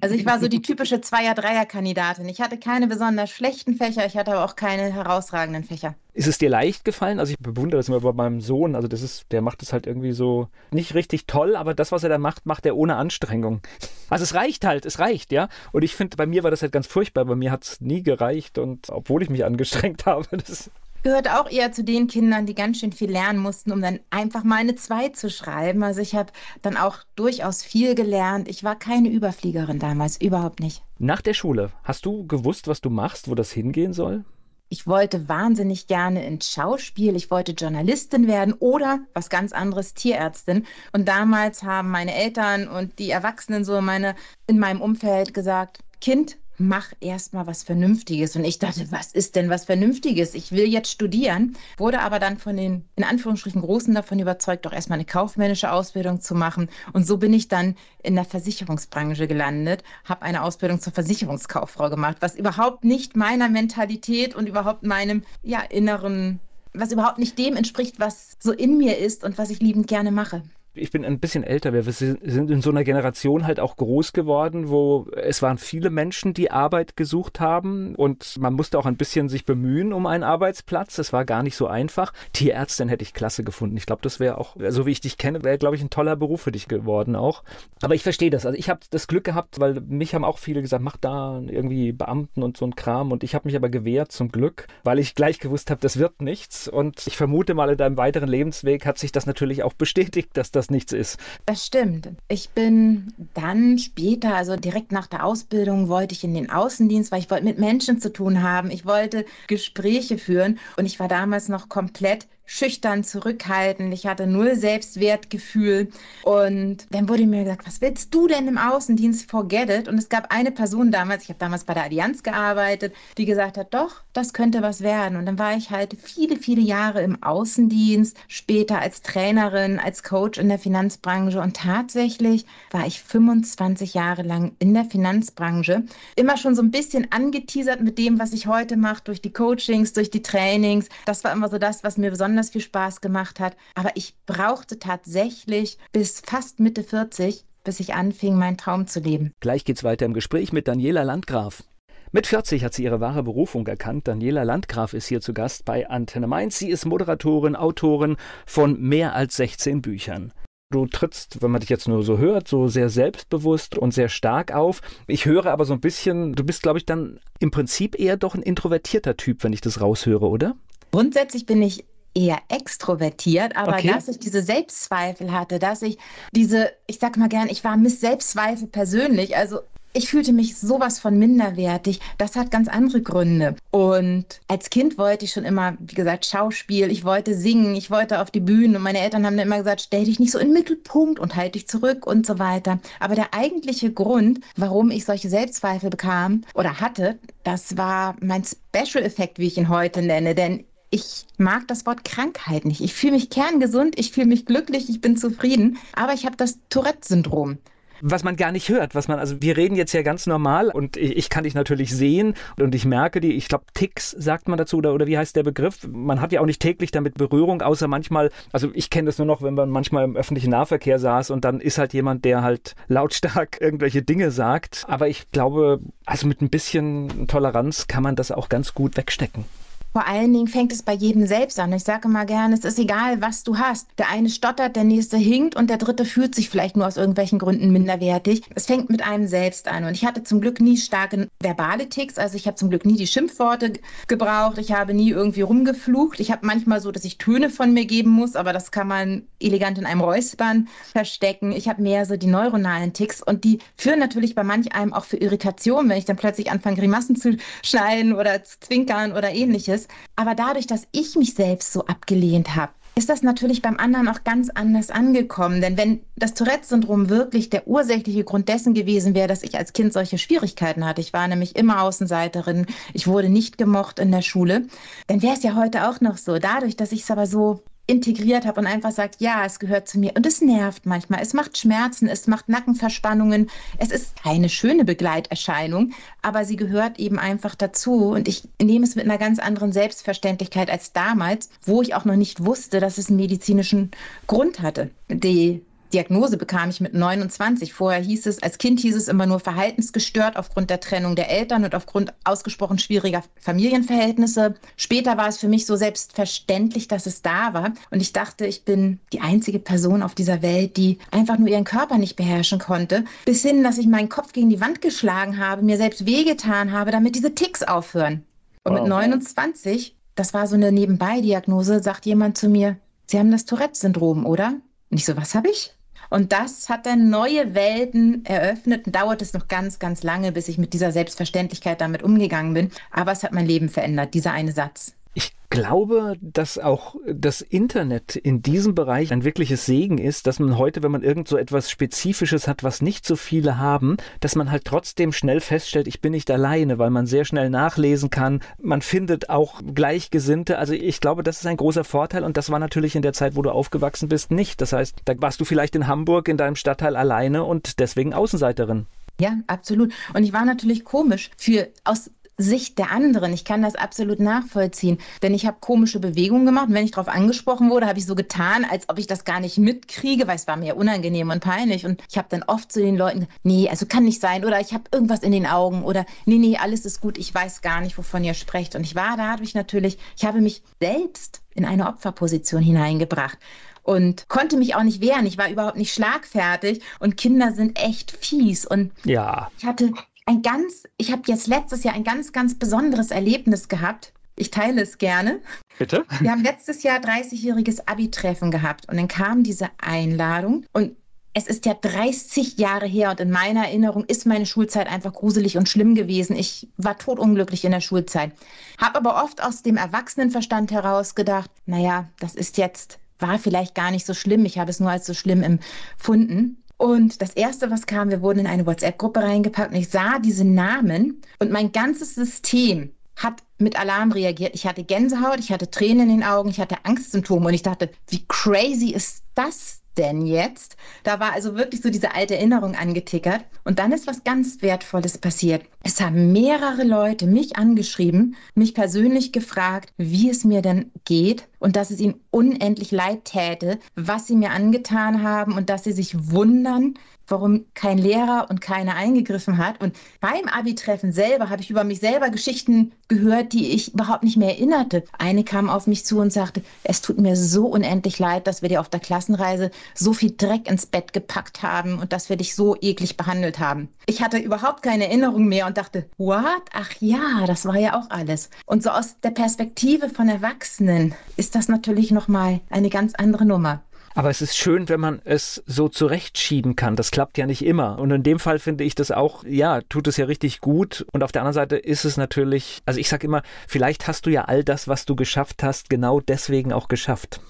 Also 0.00 0.14
ich 0.14 0.26
war 0.26 0.38
so 0.38 0.48
die 0.48 0.62
typische 0.62 1.00
Zweier-Dreier-Kandidatin. 1.00 2.28
Ich 2.28 2.40
hatte 2.40 2.58
keine 2.58 2.86
besonders 2.86 3.30
schlechten 3.30 3.74
Fächer, 3.74 4.06
ich 4.06 4.16
hatte 4.16 4.32
aber 4.32 4.44
auch 4.44 4.56
keine 4.56 4.92
herausragenden 4.92 5.64
Fächer. 5.64 5.94
Ist 6.14 6.26
es 6.26 6.38
dir 6.38 6.50
leicht 6.50 6.84
gefallen? 6.84 7.20
Also 7.20 7.32
ich 7.32 7.38
bewundere 7.38 7.78
das 7.78 7.88
immer 7.88 8.00
bei 8.00 8.12
meinem 8.12 8.40
Sohn. 8.40 8.74
Also 8.74 8.88
das 8.88 9.02
ist, 9.02 9.30
der 9.30 9.40
macht 9.40 9.62
es 9.62 9.72
halt 9.72 9.86
irgendwie 9.86 10.12
so 10.12 10.48
nicht 10.70 10.94
richtig 10.94 11.26
toll, 11.26 11.54
aber 11.54 11.74
das, 11.74 11.92
was 11.92 12.02
er 12.02 12.08
da 12.08 12.18
macht, 12.18 12.44
macht 12.46 12.66
er 12.66 12.76
ohne 12.76 12.96
Anstrengung. 12.96 13.60
Also 14.10 14.22
es 14.22 14.32
reicht 14.32 14.64
halt, 14.64 14.86
es 14.86 15.00
reicht, 15.00 15.32
ja. 15.32 15.50
Und 15.70 15.82
ich 15.82 15.94
finde, 15.94 16.16
bei 16.16 16.24
mir 16.24 16.42
war 16.42 16.50
das 16.50 16.62
halt 16.62 16.72
ganz 16.72 16.86
furchtbar. 16.86 17.26
Bei 17.26 17.34
mir 17.34 17.52
hat 17.52 17.64
es 17.64 17.82
nie 17.82 18.02
gereicht 18.02 18.56
und 18.56 18.88
obwohl 18.88 19.22
ich 19.22 19.28
mich 19.28 19.44
angestrengt 19.44 20.06
habe, 20.06 20.24
das 20.34 20.70
gehört 21.02 21.30
auch 21.30 21.50
eher 21.50 21.72
zu 21.72 21.84
den 21.84 22.06
Kindern, 22.06 22.46
die 22.46 22.54
ganz 22.54 22.78
schön 22.78 22.92
viel 22.92 23.10
lernen 23.10 23.38
mussten, 23.38 23.72
um 23.72 23.80
dann 23.80 24.00
einfach 24.10 24.44
mal 24.44 24.56
eine 24.56 24.74
2 24.74 25.10
zu 25.10 25.30
schreiben. 25.30 25.82
Also 25.82 26.00
ich 26.00 26.14
habe 26.14 26.32
dann 26.62 26.76
auch 26.76 26.98
durchaus 27.16 27.62
viel 27.62 27.94
gelernt. 27.94 28.48
Ich 28.48 28.64
war 28.64 28.78
keine 28.78 29.08
Überfliegerin 29.08 29.78
damals, 29.78 30.20
überhaupt 30.20 30.60
nicht. 30.60 30.82
Nach 30.98 31.22
der 31.22 31.34
Schule, 31.34 31.70
hast 31.84 32.06
du 32.06 32.26
gewusst, 32.26 32.68
was 32.68 32.80
du 32.80 32.90
machst, 32.90 33.28
wo 33.30 33.34
das 33.34 33.52
hingehen 33.52 33.92
soll? 33.92 34.24
Ich 34.70 34.86
wollte 34.86 35.30
wahnsinnig 35.30 35.86
gerne 35.86 36.26
ins 36.26 36.52
Schauspiel, 36.52 37.16
ich 37.16 37.30
wollte 37.30 37.52
Journalistin 37.52 38.26
werden 38.26 38.52
oder 38.52 39.00
was 39.14 39.30
ganz 39.30 39.52
anderes, 39.52 39.94
Tierärztin. 39.94 40.66
Und 40.92 41.08
damals 41.08 41.62
haben 41.62 41.90
meine 41.90 42.14
Eltern 42.14 42.68
und 42.68 42.98
die 42.98 43.08
Erwachsenen 43.08 43.64
so 43.64 43.80
meine 43.80 44.14
in 44.46 44.58
meinem 44.58 44.82
Umfeld 44.82 45.32
gesagt, 45.32 45.78
Kind, 46.02 46.36
mach 46.58 46.92
erstmal 47.00 47.46
was 47.46 47.62
Vernünftiges. 47.62 48.36
Und 48.36 48.44
ich 48.44 48.58
dachte, 48.58 48.90
was 48.90 49.12
ist 49.12 49.36
denn 49.36 49.50
was 49.50 49.64
Vernünftiges? 49.64 50.34
Ich 50.34 50.52
will 50.52 50.66
jetzt 50.66 50.90
studieren, 50.90 51.56
wurde 51.76 52.00
aber 52.00 52.18
dann 52.18 52.38
von 52.38 52.56
den, 52.56 52.84
in 52.96 53.04
Anführungsstrichen, 53.04 53.62
Großen 53.62 53.94
davon 53.94 54.18
überzeugt, 54.18 54.66
doch 54.66 54.72
erstmal 54.72 54.98
eine 54.98 55.06
kaufmännische 55.06 55.72
Ausbildung 55.72 56.20
zu 56.20 56.34
machen. 56.34 56.68
Und 56.92 57.06
so 57.06 57.16
bin 57.18 57.32
ich 57.32 57.48
dann 57.48 57.76
in 58.02 58.14
der 58.14 58.24
Versicherungsbranche 58.24 59.26
gelandet, 59.26 59.82
habe 60.04 60.22
eine 60.22 60.42
Ausbildung 60.42 60.80
zur 60.80 60.92
Versicherungskauffrau 60.92 61.90
gemacht, 61.90 62.18
was 62.20 62.36
überhaupt 62.36 62.84
nicht 62.84 63.16
meiner 63.16 63.48
Mentalität 63.48 64.34
und 64.34 64.48
überhaupt 64.48 64.82
meinem 64.82 65.22
ja, 65.42 65.60
inneren 65.60 66.40
was 66.74 66.92
überhaupt 66.92 67.18
nicht 67.18 67.38
dem 67.38 67.56
entspricht, 67.56 67.98
was 67.98 68.36
so 68.38 68.52
in 68.52 68.76
mir 68.76 68.98
ist 68.98 69.24
und 69.24 69.38
was 69.38 69.50
ich 69.50 69.60
liebend 69.60 69.88
gerne 69.88 70.12
mache 70.12 70.42
ich 70.78 70.90
bin 70.90 71.04
ein 71.04 71.20
bisschen 71.20 71.44
älter. 71.44 71.72
Wir 71.72 71.82
sind 71.82 72.22
in 72.22 72.62
so 72.62 72.70
einer 72.70 72.84
Generation 72.84 73.46
halt 73.46 73.60
auch 73.60 73.76
groß 73.76 74.12
geworden, 74.12 74.68
wo 74.68 75.06
es 75.16 75.42
waren 75.42 75.58
viele 75.58 75.90
Menschen, 75.90 76.34
die 76.34 76.50
Arbeit 76.50 76.96
gesucht 76.96 77.40
haben 77.40 77.94
und 77.94 78.36
man 78.38 78.54
musste 78.54 78.78
auch 78.78 78.86
ein 78.86 78.96
bisschen 78.96 79.28
sich 79.28 79.44
bemühen 79.44 79.92
um 79.92 80.06
einen 80.06 80.24
Arbeitsplatz. 80.24 80.98
Es 80.98 81.12
war 81.12 81.24
gar 81.24 81.42
nicht 81.42 81.56
so 81.56 81.66
einfach. 81.66 82.12
Tierärztin 82.32 82.88
hätte 82.88 83.02
ich 83.02 83.14
klasse 83.14 83.44
gefunden. 83.44 83.76
Ich 83.76 83.86
glaube, 83.86 84.02
das 84.02 84.20
wäre 84.20 84.38
auch, 84.38 84.56
so 84.68 84.86
wie 84.86 84.92
ich 84.92 85.00
dich 85.00 85.18
kenne, 85.18 85.44
wäre, 85.44 85.58
glaube 85.58 85.76
ich, 85.76 85.82
ein 85.82 85.90
toller 85.90 86.16
Beruf 86.16 86.42
für 86.42 86.52
dich 86.52 86.68
geworden 86.68 87.16
auch. 87.16 87.42
Aber 87.82 87.94
ich 87.94 88.02
verstehe 88.02 88.30
das. 88.30 88.46
Also 88.46 88.58
ich 88.58 88.68
habe 88.68 88.80
das 88.90 89.06
Glück 89.06 89.24
gehabt, 89.24 89.60
weil 89.60 89.80
mich 89.80 90.14
haben 90.14 90.24
auch 90.24 90.38
viele 90.38 90.62
gesagt, 90.62 90.82
mach 90.82 90.96
da 90.96 91.40
irgendwie 91.46 91.92
Beamten 91.92 92.42
und 92.42 92.56
so 92.56 92.64
ein 92.66 92.76
Kram 92.76 93.12
und 93.12 93.24
ich 93.24 93.34
habe 93.34 93.48
mich 93.48 93.56
aber 93.56 93.68
gewehrt 93.68 94.12
zum 94.12 94.30
Glück, 94.30 94.66
weil 94.84 94.98
ich 94.98 95.14
gleich 95.14 95.38
gewusst 95.38 95.70
habe, 95.70 95.80
das 95.80 95.98
wird 95.98 96.22
nichts 96.22 96.68
und 96.68 97.06
ich 97.06 97.16
vermute 97.16 97.54
mal 97.54 97.70
in 97.70 97.76
deinem 97.76 97.96
weiteren 97.96 98.28
Lebensweg 98.28 98.86
hat 98.86 98.98
sich 98.98 99.12
das 99.12 99.26
natürlich 99.26 99.62
auch 99.62 99.72
bestätigt, 99.72 100.30
dass 100.34 100.50
das 100.50 100.67
nichts 100.70 100.92
ist. 100.92 101.18
Das 101.46 101.66
stimmt. 101.66 102.10
Ich 102.28 102.50
bin 102.50 103.12
dann 103.34 103.78
später, 103.78 104.34
also 104.34 104.56
direkt 104.56 104.92
nach 104.92 105.06
der 105.06 105.24
Ausbildung, 105.24 105.88
wollte 105.88 106.14
ich 106.14 106.24
in 106.24 106.34
den 106.34 106.50
Außendienst, 106.50 107.12
weil 107.12 107.20
ich 107.20 107.30
wollte 107.30 107.44
mit 107.44 107.58
Menschen 107.58 108.00
zu 108.00 108.12
tun 108.12 108.42
haben. 108.42 108.70
Ich 108.70 108.84
wollte 108.86 109.24
Gespräche 109.46 110.18
führen 110.18 110.58
und 110.76 110.86
ich 110.86 111.00
war 111.00 111.08
damals 111.08 111.48
noch 111.48 111.68
komplett 111.68 112.26
schüchtern, 112.48 113.04
zurückhaltend. 113.04 113.92
Ich 113.92 114.06
hatte 114.06 114.26
null 114.26 114.56
Selbstwertgefühl. 114.56 115.90
Und 116.22 116.86
dann 116.90 117.08
wurde 117.08 117.26
mir 117.26 117.44
gesagt, 117.44 117.66
was 117.66 117.80
willst 117.82 118.12
du 118.14 118.26
denn 118.26 118.48
im 118.48 118.56
Außendienst? 118.56 119.30
Forget 119.30 119.68
it. 119.68 119.86
Und 119.86 119.98
es 119.98 120.08
gab 120.08 120.32
eine 120.34 120.50
Person 120.50 120.90
damals, 120.90 121.24
ich 121.24 121.28
habe 121.28 121.38
damals 121.38 121.64
bei 121.64 121.74
der 121.74 121.84
Allianz 121.84 122.22
gearbeitet, 122.22 122.94
die 123.18 123.26
gesagt 123.26 123.58
hat, 123.58 123.74
doch, 123.74 123.96
das 124.14 124.32
könnte 124.32 124.62
was 124.62 124.80
werden. 124.80 125.18
Und 125.18 125.26
dann 125.26 125.38
war 125.38 125.56
ich 125.56 125.70
halt 125.70 125.94
viele, 126.02 126.36
viele 126.36 126.62
Jahre 126.62 127.02
im 127.02 127.22
Außendienst, 127.22 128.16
später 128.28 128.80
als 128.80 129.02
Trainerin, 129.02 129.78
als 129.78 130.02
Coach 130.02 130.38
in 130.38 130.48
der 130.48 130.58
Finanzbranche. 130.58 131.40
Und 131.40 131.54
tatsächlich 131.54 132.46
war 132.70 132.86
ich 132.86 133.02
25 133.02 133.92
Jahre 133.92 134.22
lang 134.22 134.52
in 134.58 134.72
der 134.72 134.86
Finanzbranche. 134.86 135.84
Immer 136.16 136.38
schon 136.38 136.54
so 136.54 136.62
ein 136.62 136.70
bisschen 136.70 137.12
angeteasert 137.12 137.82
mit 137.82 137.98
dem, 137.98 138.18
was 138.18 138.32
ich 138.32 138.46
heute 138.46 138.78
mache, 138.78 139.02
durch 139.04 139.20
die 139.20 139.32
Coachings, 139.32 139.92
durch 139.92 140.10
die 140.10 140.22
Trainings. 140.22 140.88
Das 141.04 141.22
war 141.24 141.32
immer 141.32 141.50
so 141.50 141.58
das, 141.58 141.84
was 141.84 141.98
mir 141.98 142.10
besonders 142.10 142.37
besonders 142.38 142.50
viel 142.50 142.60
Spaß 142.60 143.00
gemacht 143.00 143.40
hat. 143.40 143.56
Aber 143.74 143.90
ich 143.94 144.14
brauchte 144.26 144.78
tatsächlich 144.78 145.78
bis 145.92 146.20
fast 146.24 146.60
Mitte 146.60 146.82
40, 146.82 147.44
bis 147.64 147.80
ich 147.80 147.94
anfing, 147.94 148.36
meinen 148.36 148.56
Traum 148.56 148.86
zu 148.86 149.00
leben. 149.00 149.32
Gleich 149.40 149.64
geht's 149.64 149.84
weiter 149.84 150.06
im 150.06 150.14
Gespräch 150.14 150.52
mit 150.52 150.68
Daniela 150.68 151.02
Landgraf. 151.02 151.64
Mit 152.12 152.26
40 152.26 152.64
hat 152.64 152.72
sie 152.72 152.84
ihre 152.84 153.00
wahre 153.00 153.22
Berufung 153.22 153.66
erkannt. 153.66 154.08
Daniela 154.08 154.42
Landgraf 154.42 154.94
ist 154.94 155.08
hier 155.08 155.20
zu 155.20 155.34
Gast 155.34 155.64
bei 155.64 155.90
Antenne 155.90 156.26
Mainz. 156.26 156.58
Sie 156.58 156.70
ist 156.70 156.86
Moderatorin, 156.86 157.54
Autorin 157.54 158.16
von 158.46 158.80
mehr 158.80 159.14
als 159.14 159.36
16 159.36 159.82
Büchern. 159.82 160.32
Du 160.70 160.86
trittst, 160.86 161.42
wenn 161.42 161.50
man 161.50 161.60
dich 161.60 161.70
jetzt 161.70 161.88
nur 161.88 162.02
so 162.02 162.18
hört, 162.18 162.46
so 162.46 162.68
sehr 162.68 162.88
selbstbewusst 162.88 163.76
und 163.76 163.92
sehr 163.92 164.08
stark 164.08 164.54
auf. 164.54 164.80
Ich 165.06 165.24
höre 165.24 165.46
aber 165.46 165.64
so 165.64 165.74
ein 165.74 165.80
bisschen, 165.80 166.34
du 166.34 166.44
bist, 166.44 166.62
glaube 166.62 166.78
ich, 166.78 166.86
dann 166.86 167.20
im 167.40 167.50
Prinzip 167.50 167.98
eher 167.98 168.16
doch 168.16 168.34
ein 168.34 168.42
introvertierter 168.42 169.16
Typ, 169.16 169.44
wenn 169.44 169.52
ich 169.52 169.62
das 169.62 169.80
raushöre, 169.80 170.28
oder? 170.28 170.56
Grundsätzlich 170.90 171.44
bin 171.44 171.62
ich 171.62 171.84
eher 172.14 172.38
extrovertiert, 172.48 173.56
aber 173.56 173.74
okay. 173.74 173.88
dass 173.88 174.08
ich 174.08 174.18
diese 174.18 174.42
Selbstzweifel 174.42 175.32
hatte, 175.32 175.58
dass 175.58 175.82
ich 175.82 175.98
diese, 176.32 176.72
ich 176.86 176.98
sag 176.98 177.16
mal 177.16 177.28
gern, 177.28 177.48
ich 177.48 177.64
war 177.64 177.76
Miss 177.76 178.00
Selbstzweifel 178.00 178.68
persönlich, 178.68 179.36
also 179.36 179.60
ich 179.98 180.08
fühlte 180.08 180.32
mich 180.32 180.56
sowas 180.56 181.00
von 181.00 181.18
minderwertig. 181.18 182.00
Das 182.18 182.36
hat 182.36 182.50
ganz 182.50 182.68
andere 182.68 183.02
Gründe. 183.02 183.56
Und 183.70 184.26
als 184.46 184.70
Kind 184.70 184.98
wollte 184.98 185.24
ich 185.24 185.32
schon 185.32 185.44
immer, 185.44 185.76
wie 185.80 185.94
gesagt, 185.94 186.26
Schauspiel. 186.26 186.90
Ich 186.90 187.04
wollte 187.04 187.34
singen, 187.34 187.74
ich 187.74 187.90
wollte 187.90 188.20
auf 188.20 188.30
die 188.30 188.40
Bühne. 188.40 188.76
Und 188.76 188.82
meine 188.82 189.00
Eltern 189.00 189.24
haben 189.26 189.36
dann 189.36 189.46
immer 189.46 189.58
gesagt, 189.58 189.80
stell 189.80 190.04
dich 190.04 190.20
nicht 190.20 190.32
so 190.32 190.38
in 190.38 190.48
den 190.48 190.54
Mittelpunkt 190.54 191.18
und 191.18 191.36
halt 191.36 191.54
dich 191.54 191.68
zurück 191.68 192.06
und 192.06 192.26
so 192.26 192.38
weiter. 192.38 192.78
Aber 193.00 193.14
der 193.14 193.34
eigentliche 193.34 193.92
Grund, 193.92 194.40
warum 194.56 194.90
ich 194.90 195.04
solche 195.04 195.28
Selbstzweifel 195.28 195.90
bekam 195.90 196.42
oder 196.54 196.80
hatte, 196.80 197.18
das 197.42 197.76
war 197.76 198.14
mein 198.20 198.44
Special-Effekt, 198.44 199.38
wie 199.38 199.46
ich 199.46 199.56
ihn 199.56 199.68
heute 199.68 200.02
nenne. 200.02 200.34
Denn 200.34 200.64
ich 200.90 201.26
mag 201.36 201.68
das 201.68 201.86
Wort 201.86 202.04
Krankheit 202.04 202.64
nicht. 202.64 202.80
Ich 202.80 202.94
fühle 202.94 203.12
mich 203.14 203.30
kerngesund, 203.30 203.98
ich 203.98 204.12
fühle 204.12 204.26
mich 204.26 204.46
glücklich, 204.46 204.88
ich 204.88 205.00
bin 205.00 205.16
zufrieden, 205.16 205.78
aber 205.94 206.14
ich 206.14 206.24
habe 206.24 206.36
das 206.36 206.58
Tourette-Syndrom 206.68 207.58
was 208.00 208.24
man 208.24 208.36
gar 208.36 208.52
nicht 208.52 208.68
hört, 208.68 208.94
was 208.94 209.08
man, 209.08 209.18
also 209.18 209.40
wir 209.40 209.56
reden 209.56 209.74
jetzt 209.74 209.92
ja 209.92 210.02
ganz 210.02 210.26
normal 210.26 210.68
und 210.68 210.96
ich, 210.96 211.16
ich 211.16 211.28
kann 211.30 211.44
dich 211.44 211.54
natürlich 211.54 211.94
sehen 211.94 212.34
und 212.58 212.74
ich 212.74 212.84
merke 212.84 213.20
die, 213.20 213.32
ich 213.32 213.48
glaube 213.48 213.64
Ticks 213.74 214.10
sagt 214.10 214.48
man 214.48 214.58
dazu 214.58 214.78
oder, 214.78 214.94
oder 214.94 215.06
wie 215.06 215.18
heißt 215.18 215.36
der 215.36 215.42
Begriff? 215.42 215.86
Man 215.90 216.20
hat 216.20 216.32
ja 216.32 216.40
auch 216.40 216.46
nicht 216.46 216.60
täglich 216.60 216.90
damit 216.90 217.14
Berührung, 217.14 217.62
außer 217.62 217.88
manchmal, 217.88 218.30
also 218.52 218.70
ich 218.74 218.90
kenne 218.90 219.06
das 219.06 219.18
nur 219.18 219.26
noch, 219.26 219.42
wenn 219.42 219.54
man 219.54 219.70
manchmal 219.70 220.04
im 220.04 220.16
öffentlichen 220.16 220.50
Nahverkehr 220.50 220.98
saß 220.98 221.30
und 221.30 221.44
dann 221.44 221.60
ist 221.60 221.78
halt 221.78 221.92
jemand, 221.92 222.24
der 222.24 222.42
halt 222.42 222.74
lautstark 222.88 223.58
irgendwelche 223.60 224.02
Dinge 224.02 224.30
sagt, 224.30 224.84
aber 224.88 225.08
ich 225.08 225.30
glaube, 225.32 225.80
also 226.06 226.26
mit 226.26 226.40
ein 226.40 226.50
bisschen 226.50 227.26
Toleranz 227.26 227.86
kann 227.86 228.02
man 228.02 228.16
das 228.16 228.30
auch 228.30 228.48
ganz 228.48 228.74
gut 228.74 228.96
wegstecken. 228.96 229.44
Vor 229.92 230.06
allen 230.06 230.32
Dingen 230.32 230.48
fängt 230.48 230.70
es 230.72 230.82
bei 230.82 230.92
jedem 230.92 231.26
selbst 231.26 231.58
an. 231.58 231.72
Ich 231.72 231.82
sage 231.82 232.08
immer 232.08 232.26
gerne, 232.26 232.54
es 232.54 232.64
ist 232.64 232.78
egal, 232.78 233.22
was 233.22 233.42
du 233.42 233.56
hast. 233.56 233.88
Der 233.96 234.10
eine 234.10 234.28
stottert, 234.28 234.76
der 234.76 234.84
nächste 234.84 235.16
hinkt 235.16 235.56
und 235.56 235.70
der 235.70 235.78
dritte 235.78 236.04
fühlt 236.04 236.34
sich 236.34 236.50
vielleicht 236.50 236.76
nur 236.76 236.86
aus 236.86 236.98
irgendwelchen 236.98 237.38
Gründen 237.38 237.72
minderwertig. 237.72 238.42
Es 238.54 238.66
fängt 238.66 238.90
mit 238.90 239.02
einem 239.02 239.26
selbst 239.26 239.66
an. 239.66 239.84
Und 239.84 239.92
ich 239.94 240.04
hatte 240.04 240.22
zum 240.22 240.42
Glück 240.42 240.60
nie 240.60 240.76
starke 240.76 241.28
verbale 241.40 241.88
Ticks. 241.88 242.18
Also 242.18 242.36
ich 242.36 242.46
habe 242.46 242.56
zum 242.56 242.68
Glück 242.68 242.84
nie 242.84 242.96
die 242.96 243.06
Schimpfworte 243.06 243.72
gebraucht. 244.08 244.58
Ich 244.58 244.72
habe 244.72 244.92
nie 244.92 245.10
irgendwie 245.10 245.40
rumgeflucht. 245.40 246.20
Ich 246.20 246.30
habe 246.30 246.46
manchmal 246.46 246.82
so, 246.82 246.92
dass 246.92 247.04
ich 247.04 247.16
Töne 247.16 247.48
von 247.48 247.72
mir 247.72 247.86
geben 247.86 248.10
muss, 248.10 248.36
aber 248.36 248.52
das 248.52 248.70
kann 248.70 248.88
man 248.88 249.22
elegant 249.40 249.78
in 249.78 249.86
einem 249.86 250.02
Räuspern 250.02 250.68
verstecken. 250.92 251.50
Ich 251.50 251.66
habe 251.66 251.80
mehr 251.80 252.04
so 252.04 252.16
die 252.16 252.26
neuronalen 252.26 252.92
Ticks 252.92 253.22
und 253.22 253.42
die 253.42 253.58
führen 253.76 253.98
natürlich 253.98 254.34
bei 254.34 254.44
manch 254.44 254.74
einem 254.74 254.92
auch 254.92 255.06
für 255.06 255.16
Irritation, 255.16 255.88
wenn 255.88 255.96
ich 255.96 256.04
dann 256.04 256.16
plötzlich 256.16 256.50
anfange, 256.50 256.76
Grimassen 256.76 257.16
zu 257.16 257.38
schneiden 257.62 258.12
oder 258.12 258.44
zu 258.44 258.60
zwinkern 258.60 259.12
oder 259.12 259.32
ähnliches 259.32 259.77
ist. 259.78 259.90
Aber 260.16 260.34
dadurch, 260.34 260.66
dass 260.66 260.86
ich 260.92 261.16
mich 261.16 261.34
selbst 261.34 261.72
so 261.72 261.86
abgelehnt 261.86 262.56
habe, 262.56 262.72
ist 262.98 263.08
das 263.08 263.22
natürlich 263.22 263.62
beim 263.62 263.78
anderen 263.78 264.08
auch 264.08 264.24
ganz 264.24 264.50
anders 264.50 264.90
angekommen. 264.90 265.60
Denn 265.60 265.76
wenn 265.76 266.00
das 266.16 266.34
Tourette-Syndrom 266.34 267.08
wirklich 267.08 267.48
der 267.48 267.68
ursächliche 267.68 268.24
Grund 268.24 268.48
dessen 268.48 268.74
gewesen 268.74 269.14
wäre, 269.14 269.28
dass 269.28 269.44
ich 269.44 269.56
als 269.56 269.72
Kind 269.72 269.92
solche 269.92 270.18
Schwierigkeiten 270.18 270.84
hatte, 270.84 271.00
ich 271.00 271.12
war 271.12 271.28
nämlich 271.28 271.54
immer 271.54 271.82
Außenseiterin, 271.82 272.66
ich 272.92 273.06
wurde 273.06 273.28
nicht 273.28 273.56
gemocht 273.56 274.00
in 274.00 274.10
der 274.10 274.22
Schule, 274.22 274.66
dann 275.06 275.22
wäre 275.22 275.34
es 275.34 275.44
ja 275.44 275.54
heute 275.54 275.88
auch 275.88 276.00
noch 276.00 276.16
so. 276.16 276.38
Dadurch, 276.38 276.76
dass 276.76 276.90
ich 276.90 277.02
es 277.02 277.10
aber 277.10 277.26
so 277.26 277.62
integriert 277.88 278.46
habe 278.46 278.60
und 278.60 278.66
einfach 278.66 278.92
sagt, 278.92 279.16
ja, 279.18 279.44
es 279.44 279.58
gehört 279.58 279.88
zu 279.88 279.98
mir. 279.98 280.12
Und 280.14 280.26
es 280.26 280.42
nervt 280.42 280.84
manchmal. 280.84 281.20
Es 281.22 281.32
macht 281.32 281.56
Schmerzen, 281.56 282.06
es 282.06 282.26
macht 282.26 282.48
Nackenverspannungen. 282.48 283.48
Es 283.78 283.90
ist 283.90 284.22
keine 284.22 284.50
schöne 284.50 284.84
Begleiterscheinung, 284.84 285.92
aber 286.20 286.44
sie 286.44 286.56
gehört 286.56 286.98
eben 286.98 287.18
einfach 287.18 287.54
dazu. 287.54 288.10
Und 288.10 288.28
ich 288.28 288.46
nehme 288.62 288.84
es 288.84 288.94
mit 288.94 289.06
einer 289.06 289.16
ganz 289.16 289.38
anderen 289.38 289.72
Selbstverständlichkeit 289.72 290.70
als 290.70 290.92
damals, 290.92 291.48
wo 291.64 291.80
ich 291.80 291.94
auch 291.94 292.04
noch 292.04 292.16
nicht 292.16 292.44
wusste, 292.44 292.78
dass 292.78 292.98
es 292.98 293.08
einen 293.08 293.16
medizinischen 293.16 293.90
Grund 294.26 294.60
hatte, 294.60 294.90
die 295.08 295.62
Diagnose 295.92 296.36
bekam 296.36 296.70
ich 296.70 296.80
mit 296.80 296.94
29. 296.94 297.72
Vorher 297.72 298.00
hieß 298.00 298.26
es, 298.26 298.42
als 298.42 298.58
Kind 298.58 298.80
hieß 298.80 298.94
es 298.94 299.08
immer 299.08 299.26
nur 299.26 299.40
verhaltensgestört 299.40 300.36
aufgrund 300.36 300.70
der 300.70 300.80
Trennung 300.80 301.16
der 301.16 301.30
Eltern 301.30 301.64
und 301.64 301.74
aufgrund 301.74 302.12
ausgesprochen 302.24 302.78
schwieriger 302.78 303.22
Familienverhältnisse. 303.40 304.54
Später 304.76 305.16
war 305.16 305.28
es 305.28 305.38
für 305.38 305.48
mich 305.48 305.66
so 305.66 305.76
selbstverständlich, 305.76 306.88
dass 306.88 307.06
es 307.06 307.22
da 307.22 307.54
war. 307.54 307.72
Und 307.90 308.00
ich 308.00 308.12
dachte, 308.12 308.46
ich 308.46 308.64
bin 308.64 309.00
die 309.12 309.20
einzige 309.20 309.58
Person 309.58 310.02
auf 310.02 310.14
dieser 310.14 310.42
Welt, 310.42 310.76
die 310.76 310.98
einfach 311.10 311.38
nur 311.38 311.48
ihren 311.48 311.64
Körper 311.64 311.98
nicht 311.98 312.16
beherrschen 312.16 312.58
konnte. 312.58 313.04
Bis 313.24 313.42
hin, 313.42 313.62
dass 313.62 313.78
ich 313.78 313.86
meinen 313.86 314.08
Kopf 314.08 314.32
gegen 314.32 314.50
die 314.50 314.60
Wand 314.60 314.82
geschlagen 314.82 315.38
habe, 315.38 315.62
mir 315.62 315.78
selbst 315.78 316.06
wehgetan 316.06 316.72
habe, 316.72 316.90
damit 316.90 317.14
diese 317.14 317.34
Ticks 317.34 317.62
aufhören. 317.62 318.24
Und 318.64 318.74
wow. 318.74 318.80
mit 318.80 318.88
29, 318.88 319.96
das 320.14 320.34
war 320.34 320.46
so 320.46 320.54
eine 320.54 320.72
Nebenbei-Diagnose, 320.72 321.82
sagt 321.82 322.04
jemand 322.04 322.36
zu 322.36 322.48
mir, 322.48 322.76
Sie 323.10 323.18
haben 323.18 323.30
das 323.30 323.46
Tourette-Syndrom, 323.46 324.26
oder? 324.26 324.60
Und 324.90 324.98
ich 324.98 325.06
so, 325.06 325.16
was 325.16 325.34
habe 325.34 325.48
ich? 325.48 325.74
Und 326.10 326.32
das 326.32 326.68
hat 326.68 326.86
dann 326.86 327.10
neue 327.10 327.54
Welten 327.54 328.24
eröffnet. 328.24 328.86
Und 328.86 328.94
dauert 328.94 329.22
es 329.22 329.32
noch 329.32 329.48
ganz, 329.48 329.78
ganz 329.78 330.02
lange, 330.02 330.32
bis 330.32 330.48
ich 330.48 330.58
mit 330.58 330.72
dieser 330.72 330.92
Selbstverständlichkeit 330.92 331.80
damit 331.80 332.02
umgegangen 332.02 332.54
bin. 332.54 332.70
Aber 332.90 333.12
es 333.12 333.22
hat 333.22 333.32
mein 333.32 333.46
Leben 333.46 333.68
verändert, 333.68 334.14
dieser 334.14 334.32
eine 334.32 334.52
Satz. 334.52 334.94
Ich 335.14 335.32
glaube, 335.50 336.16
dass 336.20 336.58
auch 336.58 336.96
das 337.06 337.40
Internet 337.40 338.16
in 338.16 338.42
diesem 338.42 338.74
Bereich 338.74 339.12
ein 339.12 339.24
wirkliches 339.24 339.66
Segen 339.66 339.98
ist, 339.98 340.26
dass 340.26 340.38
man 340.38 340.58
heute, 340.58 340.82
wenn 340.82 340.90
man 340.90 341.02
irgend 341.02 341.26
so 341.26 341.36
etwas 341.36 341.70
Spezifisches 341.70 342.46
hat, 342.46 342.62
was 342.62 342.82
nicht 342.82 343.06
so 343.06 343.16
viele 343.16 343.58
haben, 343.58 343.96
dass 344.20 344.36
man 344.36 344.50
halt 344.50 344.64
trotzdem 344.64 345.12
schnell 345.12 345.40
feststellt, 345.40 345.88
ich 345.88 346.00
bin 346.00 346.12
nicht 346.12 346.30
alleine, 346.30 346.78
weil 346.78 346.90
man 346.90 347.06
sehr 347.06 347.24
schnell 347.24 347.50
nachlesen 347.50 348.10
kann. 348.10 348.40
Man 348.60 348.82
findet 348.82 349.30
auch 349.30 349.60
Gleichgesinnte. 349.74 350.58
Also 350.58 350.74
ich 350.74 351.00
glaube, 351.00 351.22
das 351.22 351.40
ist 351.40 351.46
ein 351.46 351.56
großer 351.56 351.84
Vorteil 351.84 352.24
und 352.24 352.36
das 352.36 352.50
war 352.50 352.58
natürlich 352.58 352.94
in 352.94 353.02
der 353.02 353.14
Zeit, 353.14 353.34
wo 353.34 353.42
du 353.42 353.50
aufgewachsen 353.50 354.08
bist, 354.08 354.30
nicht. 354.30 354.60
Das 354.60 354.72
heißt, 354.72 354.96
da 355.06 355.14
warst 355.18 355.40
du 355.40 355.44
vielleicht 355.44 355.74
in 355.74 355.86
Hamburg 355.86 356.28
in 356.28 356.36
deinem 356.36 356.56
Stadtteil 356.56 356.94
alleine 356.94 357.44
und 357.44 357.78
deswegen 357.80 358.12
Außenseiterin. 358.12 358.86
Ja, 359.20 359.36
absolut. 359.46 359.92
Und 360.14 360.22
ich 360.22 360.32
war 360.32 360.44
natürlich 360.44 360.84
komisch 360.84 361.30
für 361.36 361.68
aus 361.84 362.10
Sicht 362.38 362.78
der 362.78 362.92
anderen. 362.92 363.32
Ich 363.32 363.44
kann 363.44 363.62
das 363.62 363.74
absolut 363.74 364.20
nachvollziehen, 364.20 364.98
denn 365.22 365.34
ich 365.34 365.44
habe 365.44 365.58
komische 365.60 365.98
Bewegungen 365.98 366.46
gemacht. 366.46 366.68
Und 366.68 366.74
wenn 366.74 366.84
ich 366.84 366.92
darauf 366.92 367.08
angesprochen 367.08 367.68
wurde, 367.68 367.86
habe 367.86 367.98
ich 367.98 368.06
so 368.06 368.14
getan, 368.14 368.64
als 368.64 368.88
ob 368.88 368.98
ich 368.98 369.08
das 369.08 369.24
gar 369.24 369.40
nicht 369.40 369.58
mitkriege, 369.58 370.28
weil 370.28 370.36
es 370.36 370.46
war 370.46 370.56
mir 370.56 370.76
unangenehm 370.76 371.30
und 371.30 371.40
peinlich. 371.40 371.84
Und 371.84 372.02
ich 372.08 372.16
habe 372.16 372.28
dann 372.30 372.44
oft 372.44 372.70
zu 372.72 372.80
den 372.80 372.96
Leuten, 372.96 373.26
nee, 373.42 373.68
also 373.68 373.86
kann 373.86 374.04
nicht 374.04 374.20
sein 374.20 374.44
oder 374.44 374.60
ich 374.60 374.72
habe 374.72 374.84
irgendwas 374.92 375.20
in 375.20 375.32
den 375.32 375.46
Augen 375.46 375.82
oder 375.82 376.06
nee, 376.26 376.38
nee, 376.38 376.56
alles 376.56 376.84
ist 376.84 377.00
gut, 377.00 377.18
ich 377.18 377.34
weiß 377.34 377.60
gar 377.60 377.80
nicht, 377.80 377.98
wovon 377.98 378.22
ihr 378.22 378.34
sprecht. 378.34 378.76
Und 378.76 378.84
ich 378.84 378.94
war 378.94 379.16
dadurch 379.16 379.54
natürlich, 379.54 379.98
ich 380.16 380.24
habe 380.24 380.40
mich 380.40 380.62
selbst 380.80 381.42
in 381.54 381.64
eine 381.64 381.88
Opferposition 381.88 382.62
hineingebracht 382.62 383.38
und 383.82 384.28
konnte 384.28 384.56
mich 384.56 384.74
auch 384.74 384.82
nicht 384.82 385.00
wehren. 385.00 385.26
Ich 385.26 385.38
war 385.38 385.50
überhaupt 385.50 385.78
nicht 385.78 385.92
schlagfertig 385.92 386.82
und 387.00 387.16
Kinder 387.16 387.52
sind 387.52 387.82
echt 387.82 388.12
fies. 388.12 388.64
Und 388.66 388.92
ja. 389.04 389.50
ich 389.58 389.64
hatte 389.64 389.92
ein 390.28 390.42
ganz, 390.42 390.84
ich 390.98 391.10
habe 391.10 391.22
jetzt 391.26 391.46
letztes 391.46 391.84
Jahr 391.84 391.94
ein 391.94 392.04
ganz, 392.04 392.32
ganz 392.32 392.58
besonderes 392.58 393.10
Erlebnis 393.10 393.68
gehabt. 393.68 394.12
Ich 394.36 394.50
teile 394.50 394.82
es 394.82 394.98
gerne. 394.98 395.40
Bitte? 395.78 396.04
Wir 396.20 396.30
haben 396.30 396.42
letztes 396.42 396.82
Jahr 396.82 396.98
30-jähriges 396.98 397.80
Abi-Treffen 397.86 398.50
gehabt 398.50 398.88
und 398.90 398.98
dann 398.98 399.08
kam 399.08 399.42
diese 399.42 399.70
Einladung 399.78 400.66
und 400.72 400.94
es 401.32 401.46
ist 401.46 401.64
ja 401.66 401.74
30 401.74 402.58
Jahre 402.58 402.86
her 402.86 403.10
und 403.10 403.20
in 403.20 403.30
meiner 403.30 403.66
Erinnerung 403.66 404.04
ist 404.04 404.26
meine 404.26 404.44
Schulzeit 404.44 404.86
einfach 404.86 405.14
gruselig 405.14 405.56
und 405.56 405.68
schlimm 405.68 405.94
gewesen. 405.94 406.36
Ich 406.36 406.68
war 406.76 406.98
totunglücklich 406.98 407.64
in 407.64 407.72
der 407.72 407.80
Schulzeit. 407.80 408.32
Habe 408.76 408.98
aber 408.98 409.22
oft 409.24 409.42
aus 409.42 409.62
dem 409.62 409.76
Erwachsenenverstand 409.76 410.72
heraus 410.72 411.14
gedacht, 411.14 411.50
naja, 411.64 412.08
das 412.20 412.34
ist 412.34 412.58
jetzt, 412.58 412.98
war 413.18 413.38
vielleicht 413.38 413.74
gar 413.74 413.90
nicht 413.90 414.04
so 414.04 414.14
schlimm. 414.14 414.44
Ich 414.44 414.58
habe 414.58 414.70
es 414.70 414.80
nur 414.80 414.90
als 414.90 415.06
so 415.06 415.14
schlimm 415.14 415.42
empfunden. 415.42 416.62
Und 416.78 417.20
das 417.20 417.34
Erste, 417.34 417.70
was 417.70 417.86
kam, 417.86 418.10
wir 418.10 418.22
wurden 418.22 418.40
in 418.40 418.46
eine 418.46 418.64
WhatsApp-Gruppe 418.64 419.20
reingepackt 419.20 419.72
und 419.72 419.78
ich 419.78 419.90
sah 419.90 420.18
diese 420.20 420.44
Namen 420.44 421.20
und 421.40 421.50
mein 421.50 421.72
ganzes 421.72 422.14
System 422.14 422.92
hat 423.16 423.42
mit 423.58 423.78
Alarm 423.78 424.12
reagiert. 424.12 424.54
Ich 424.54 424.64
hatte 424.64 424.84
Gänsehaut, 424.84 425.40
ich 425.40 425.50
hatte 425.50 425.70
Tränen 425.70 426.08
in 426.08 426.20
den 426.20 426.24
Augen, 426.24 426.50
ich 426.50 426.60
hatte 426.60 426.76
Angstsymptome 426.84 427.48
und 427.48 427.54
ich 427.54 427.62
dachte, 427.62 427.90
wie 428.08 428.24
crazy 428.28 428.92
ist 428.92 429.24
das 429.34 429.82
denn 429.98 430.26
jetzt? 430.26 430.76
Da 431.02 431.20
war 431.20 431.32
also 431.32 431.56
wirklich 431.56 431.82
so 431.82 431.90
diese 431.90 432.14
alte 432.14 432.36
Erinnerung 432.36 432.74
angetickert. 432.74 433.44
Und 433.64 433.78
dann 433.78 433.92
ist 433.92 434.06
was 434.06 434.24
ganz 434.24 434.62
Wertvolles 434.62 435.18
passiert. 435.18 435.64
Es 435.82 436.00
haben 436.00 436.32
mehrere 436.32 436.84
Leute 436.84 437.26
mich 437.26 437.56
angeschrieben, 437.56 438.36
mich 438.54 438.74
persönlich 438.74 439.32
gefragt, 439.32 439.92
wie 439.96 440.30
es 440.30 440.44
mir 440.44 440.62
denn 440.62 440.92
geht 441.04 441.48
und 441.58 441.76
dass 441.76 441.90
es 441.90 442.00
ihnen 442.00 442.20
unendlich 442.38 442.92
leid 442.92 443.24
täte, 443.24 443.80
was 443.96 444.28
sie 444.28 444.36
mir 444.36 444.52
angetan 444.52 445.24
haben 445.24 445.54
und 445.54 445.70
dass 445.70 445.82
sie 445.82 445.92
sich 445.92 446.30
wundern, 446.30 446.94
warum 447.28 447.66
kein 447.74 447.98
Lehrer 447.98 448.46
und 448.48 448.60
keiner 448.60 448.94
eingegriffen 448.94 449.58
hat. 449.58 449.80
Und 449.80 449.96
beim 450.20 450.46
Abi-Treffen 450.46 451.12
selber 451.12 451.50
habe 451.50 451.62
ich 451.62 451.70
über 451.70 451.84
mich 451.84 452.00
selber 452.00 452.30
Geschichten 452.30 452.92
gehört, 453.08 453.52
die 453.52 453.72
ich 453.72 453.94
überhaupt 453.94 454.24
nicht 454.24 454.36
mehr 454.36 454.50
erinnerte. 454.50 455.04
Eine 455.18 455.44
kam 455.44 455.68
auf 455.70 455.86
mich 455.86 456.04
zu 456.04 456.18
und 456.18 456.32
sagte, 456.32 456.62
es 456.84 457.00
tut 457.00 457.18
mir 457.18 457.36
so 457.36 457.66
unendlich 457.66 458.18
leid, 458.18 458.46
dass 458.46 458.62
wir 458.62 458.68
dir 458.68 458.80
auf 458.80 458.88
der 458.88 459.00
Klassenreise 459.00 459.70
so 459.94 460.12
viel 460.12 460.34
Dreck 460.36 460.68
ins 460.70 460.86
Bett 460.86 461.12
gepackt 461.12 461.62
haben 461.62 461.98
und 461.98 462.12
dass 462.12 462.28
wir 462.28 462.36
dich 462.36 462.54
so 462.54 462.76
eklig 462.80 463.16
behandelt 463.16 463.58
haben. 463.58 463.88
Ich 464.06 464.22
hatte 464.22 464.38
überhaupt 464.38 464.82
keine 464.82 465.06
Erinnerung 465.06 465.48
mehr 465.48 465.66
und 465.66 465.76
dachte, 465.76 466.06
what? 466.16 466.62
Ach 466.72 466.90
ja, 467.00 467.46
das 467.46 467.66
war 467.66 467.76
ja 467.76 467.98
auch 467.98 468.10
alles. 468.10 468.50
Und 468.66 468.82
so 468.82 468.90
aus 468.90 469.20
der 469.22 469.30
Perspektive 469.30 470.08
von 470.08 470.28
Erwachsenen 470.28 471.14
ist 471.36 471.54
das 471.54 471.68
natürlich 471.68 472.10
nochmal 472.28 472.60
eine 472.70 472.90
ganz 472.90 473.14
andere 473.14 473.44
Nummer. 473.46 473.82
Aber 474.14 474.30
es 474.30 474.42
ist 474.42 474.56
schön, 474.56 474.88
wenn 474.88 474.98
man 474.98 475.20
es 475.24 475.62
so 475.66 475.88
zurechtschieben 475.88 476.74
kann. 476.74 476.96
Das 476.96 477.12
klappt 477.12 477.38
ja 477.38 477.46
nicht 477.46 477.64
immer. 477.64 477.98
Und 477.98 478.10
in 478.10 478.24
dem 478.24 478.40
Fall 478.40 478.58
finde 478.58 478.82
ich 478.82 478.96
das 478.96 479.12
auch, 479.12 479.44
ja, 479.44 479.80
tut 479.82 480.08
es 480.08 480.16
ja 480.16 480.24
richtig 480.24 480.60
gut. 480.60 481.06
Und 481.12 481.22
auf 481.22 481.30
der 481.30 481.42
anderen 481.42 481.54
Seite 481.54 481.76
ist 481.76 482.04
es 482.04 482.16
natürlich, 482.16 482.80
also 482.84 482.98
ich 482.98 483.08
sage 483.08 483.26
immer, 483.26 483.42
vielleicht 483.68 484.08
hast 484.08 484.26
du 484.26 484.30
ja 484.30 484.46
all 484.46 484.64
das, 484.64 484.88
was 484.88 485.04
du 485.04 485.14
geschafft 485.14 485.62
hast, 485.62 485.88
genau 485.88 486.20
deswegen 486.20 486.72
auch 486.72 486.88
geschafft. 486.88 487.40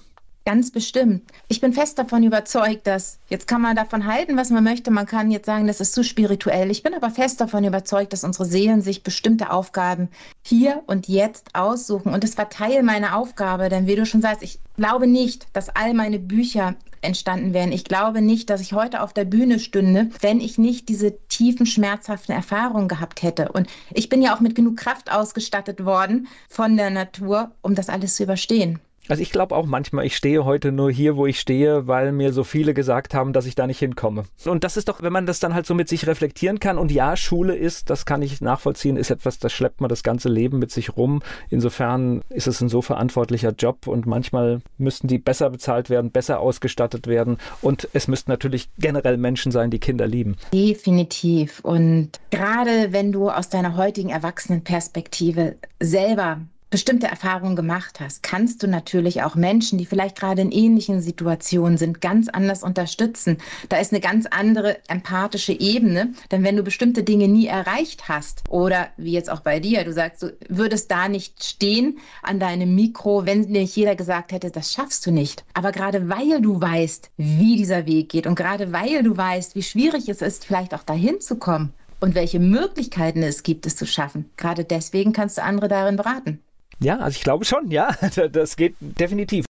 Ganz 0.49 0.71
bestimmt. 0.71 1.31
Ich 1.47 1.61
bin 1.61 1.73
fest 1.73 1.99
davon 1.99 2.23
überzeugt, 2.23 2.87
dass, 2.87 3.19
jetzt 3.29 3.47
kann 3.47 3.61
man 3.61 3.75
davon 3.75 4.07
halten, 4.07 4.35
was 4.35 4.49
man 4.49 4.63
möchte, 4.63 4.89
man 4.89 5.05
kann 5.05 5.29
jetzt 5.29 5.45
sagen, 5.45 5.67
das 5.67 5.79
ist 5.79 5.93
zu 5.93 6.03
spirituell. 6.03 6.71
Ich 6.71 6.81
bin 6.81 6.95
aber 6.95 7.11
fest 7.11 7.39
davon 7.39 7.65
überzeugt, 7.65 8.13
dass 8.13 8.23
unsere 8.23 8.45
Seelen 8.45 8.81
sich 8.81 9.03
bestimmte 9.03 9.51
Aufgaben 9.51 10.09
hier 10.43 10.81
und 10.87 11.07
jetzt 11.07 11.53
aussuchen. 11.53 12.15
Und 12.15 12.23
es 12.23 12.35
war 12.35 12.49
Teil 12.49 12.81
meiner 12.81 13.15
Aufgabe, 13.15 13.69
denn 13.69 13.85
wie 13.85 13.95
du 13.95 14.07
schon 14.07 14.23
sagst, 14.23 14.41
ich 14.41 14.59
glaube 14.75 15.05
nicht, 15.05 15.45
dass 15.53 15.69
all 15.69 15.93
meine 15.93 16.17
Bücher 16.17 16.73
entstanden 17.01 17.53
wären. 17.53 17.71
Ich 17.71 17.83
glaube 17.83 18.19
nicht, 18.19 18.49
dass 18.49 18.59
ich 18.59 18.73
heute 18.73 19.03
auf 19.03 19.13
der 19.13 19.25
Bühne 19.25 19.59
stünde, 19.59 20.09
wenn 20.21 20.41
ich 20.41 20.57
nicht 20.57 20.89
diese 20.89 21.15
tiefen, 21.27 21.67
schmerzhaften 21.67 22.33
Erfahrungen 22.33 22.87
gehabt 22.87 23.21
hätte. 23.21 23.51
Und 23.51 23.67
ich 23.93 24.09
bin 24.09 24.23
ja 24.23 24.35
auch 24.35 24.39
mit 24.39 24.55
genug 24.55 24.77
Kraft 24.77 25.11
ausgestattet 25.11 25.85
worden 25.85 26.27
von 26.49 26.75
der 26.75 26.89
Natur, 26.89 27.51
um 27.61 27.75
das 27.75 27.87
alles 27.87 28.15
zu 28.15 28.23
überstehen. 28.23 28.79
Also 29.09 29.23
ich 29.23 29.31
glaube 29.31 29.55
auch 29.55 29.65
manchmal, 29.65 30.05
ich 30.05 30.15
stehe 30.15 30.45
heute 30.45 30.71
nur 30.71 30.91
hier, 30.91 31.17
wo 31.17 31.25
ich 31.25 31.39
stehe, 31.39 31.87
weil 31.87 32.11
mir 32.11 32.31
so 32.31 32.43
viele 32.43 32.75
gesagt 32.75 33.15
haben, 33.15 33.33
dass 33.33 33.47
ich 33.47 33.55
da 33.55 33.65
nicht 33.65 33.79
hinkomme. 33.79 34.25
Und 34.45 34.63
das 34.63 34.77
ist 34.77 34.87
doch, 34.87 35.01
wenn 35.01 35.11
man 35.11 35.25
das 35.25 35.39
dann 35.39 35.55
halt 35.55 35.65
so 35.65 35.73
mit 35.73 35.89
sich 35.89 36.05
reflektieren 36.05 36.59
kann 36.59 36.77
und 36.77 36.91
ja, 36.91 37.17
Schule 37.17 37.55
ist, 37.55 37.89
das 37.89 38.05
kann 38.05 38.21
ich 38.21 38.39
nachvollziehen, 38.39 38.97
ist 38.97 39.09
etwas, 39.09 39.39
das 39.39 39.51
schleppt 39.51 39.81
man 39.81 39.89
das 39.89 40.03
ganze 40.03 40.29
Leben 40.29 40.59
mit 40.59 40.69
sich 40.69 40.95
rum. 40.95 41.23
Insofern 41.49 42.21
ist 42.29 42.45
es 42.45 42.61
ein 42.61 42.69
so 42.69 42.83
verantwortlicher 42.83 43.51
Job 43.57 43.87
und 43.87 44.05
manchmal 44.05 44.61
müssten 44.77 45.07
die 45.07 45.17
besser 45.17 45.49
bezahlt 45.49 45.89
werden, 45.89 46.11
besser 46.11 46.39
ausgestattet 46.39 47.07
werden 47.07 47.39
und 47.63 47.89
es 47.93 48.07
müssten 48.07 48.29
natürlich 48.29 48.69
generell 48.77 49.17
Menschen 49.17 49.51
sein, 49.51 49.71
die 49.71 49.79
Kinder 49.79 50.05
lieben. 50.05 50.35
Definitiv. 50.53 51.61
Und 51.61 52.11
gerade 52.29 52.93
wenn 52.93 53.11
du 53.11 53.31
aus 53.31 53.49
deiner 53.49 53.75
heutigen 53.75 54.09
Erwachsenenperspektive 54.09 55.55
selber 55.79 56.41
bestimmte 56.69 57.07
Erfahrungen 57.07 57.55
gemacht 57.55 57.99
hast, 57.99 58.21
kannst 58.21 58.61
du 58.61 58.67
natürlich 58.67 59.23
auch 59.23 59.35
Menschen, 59.35 59.77
die 59.77 59.85
vielleicht 59.85 60.17
gerade 60.17 60.41
in 60.41 60.51
ähnlichen 60.51 61.01
Situationen 61.01 61.77
sind, 61.77 62.01
ganz 62.01 62.29
anders 62.29 62.63
unterstützen. 62.63 63.37
Da 63.69 63.77
ist 63.77 63.91
eine 63.91 64.01
ganz 64.01 64.27
andere 64.27 64.77
empathische 64.87 65.53
Ebene, 65.53 66.13
denn 66.31 66.43
wenn 66.43 66.55
du 66.55 66.63
bestimmte 66.63 67.03
Dinge 67.03 67.27
nie 67.27 67.47
erreicht 67.47 68.07
hast 68.07 68.43
oder 68.49 68.89
wie 68.97 69.13
jetzt 69.13 69.31
auch 69.31 69.39
bei 69.41 69.59
dir, 69.59 69.83
du 69.83 69.93
sagst, 69.93 70.21
du 70.21 70.37
würdest 70.47 70.91
da 70.91 71.07
nicht 71.07 71.43
stehen 71.43 71.99
an 72.21 72.39
deinem 72.39 72.75
Mikro, 72.75 73.25
wenn 73.25 73.41
nicht 73.41 73.75
jeder 73.75 73.95
gesagt 73.95 74.31
hätte, 74.31 74.51
das 74.51 74.71
schaffst 74.71 75.05
du 75.05 75.11
nicht. 75.11 75.43
Aber 75.53 75.71
gerade 75.71 76.09
weil 76.09 76.41
du 76.41 76.61
weißt, 76.61 77.09
wie 77.17 77.55
dieser 77.55 77.85
Weg 77.85 78.09
geht 78.09 78.27
und 78.27 78.35
gerade 78.35 78.71
weil 78.71 79.01
du 79.03 79.17
weißt, 79.17 79.55
wie 79.55 79.63
schwierig 79.63 80.07
es 80.07 80.21
ist, 80.21 80.45
vielleicht 80.45 80.73
auch 80.75 80.83
dahin 80.83 81.19
zu 81.19 81.37
kommen, 81.37 81.73
und 82.01 82.15
welche 82.15 82.39
Möglichkeiten 82.39 83.23
es 83.23 83.43
gibt, 83.43 83.65
es 83.65 83.75
zu 83.75 83.85
schaffen. 83.85 84.29
Gerade 84.37 84.63
deswegen 84.63 85.11
kannst 85.11 85.37
du 85.37 85.43
andere 85.43 85.67
darin 85.67 85.97
beraten. 85.97 86.39
Ja, 86.81 86.99
also 86.99 87.17
ich 87.17 87.23
glaube 87.23 87.45
schon, 87.45 87.71
ja, 87.71 87.91
das 88.31 88.55
geht 88.55 88.75
definitiv. 88.79 89.45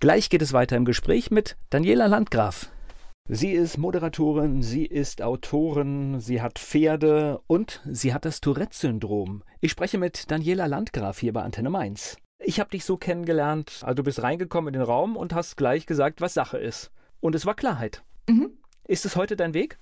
Gleich 0.00 0.28
geht 0.28 0.42
es 0.42 0.52
weiter 0.52 0.76
im 0.76 0.84
Gespräch 0.84 1.30
mit 1.30 1.56
Daniela 1.70 2.06
Landgraf. 2.06 2.70
Sie 3.30 3.50
ist 3.50 3.76
Moderatorin, 3.76 4.62
sie 4.62 4.86
ist 4.86 5.22
Autorin, 5.22 6.20
sie 6.20 6.40
hat 6.40 6.58
Pferde 6.58 7.40
und 7.46 7.82
sie 7.84 8.14
hat 8.14 8.24
das 8.24 8.40
Tourette-Syndrom. 8.40 9.42
Ich 9.60 9.70
spreche 9.70 9.98
mit 9.98 10.30
Daniela 10.30 10.66
Landgraf 10.66 11.18
hier 11.18 11.32
bei 11.32 11.42
Antenne 11.42 11.68
Mainz. 11.68 12.16
Ich 12.42 12.60
habe 12.60 12.70
dich 12.70 12.84
so 12.84 12.96
kennengelernt, 12.96 13.80
also 13.82 13.94
du 13.94 14.02
bist 14.02 14.22
reingekommen 14.22 14.72
in 14.72 14.80
den 14.80 14.86
Raum 14.86 15.16
und 15.16 15.34
hast 15.34 15.56
gleich 15.56 15.84
gesagt, 15.84 16.20
was 16.20 16.34
Sache 16.34 16.58
ist. 16.58 16.90
Und 17.20 17.34
es 17.34 17.44
war 17.44 17.54
Klarheit. 17.54 18.02
Mhm. 18.28 18.50
Ist 18.86 19.04
es 19.04 19.16
heute 19.16 19.36
dein 19.36 19.54
Weg? 19.54 19.78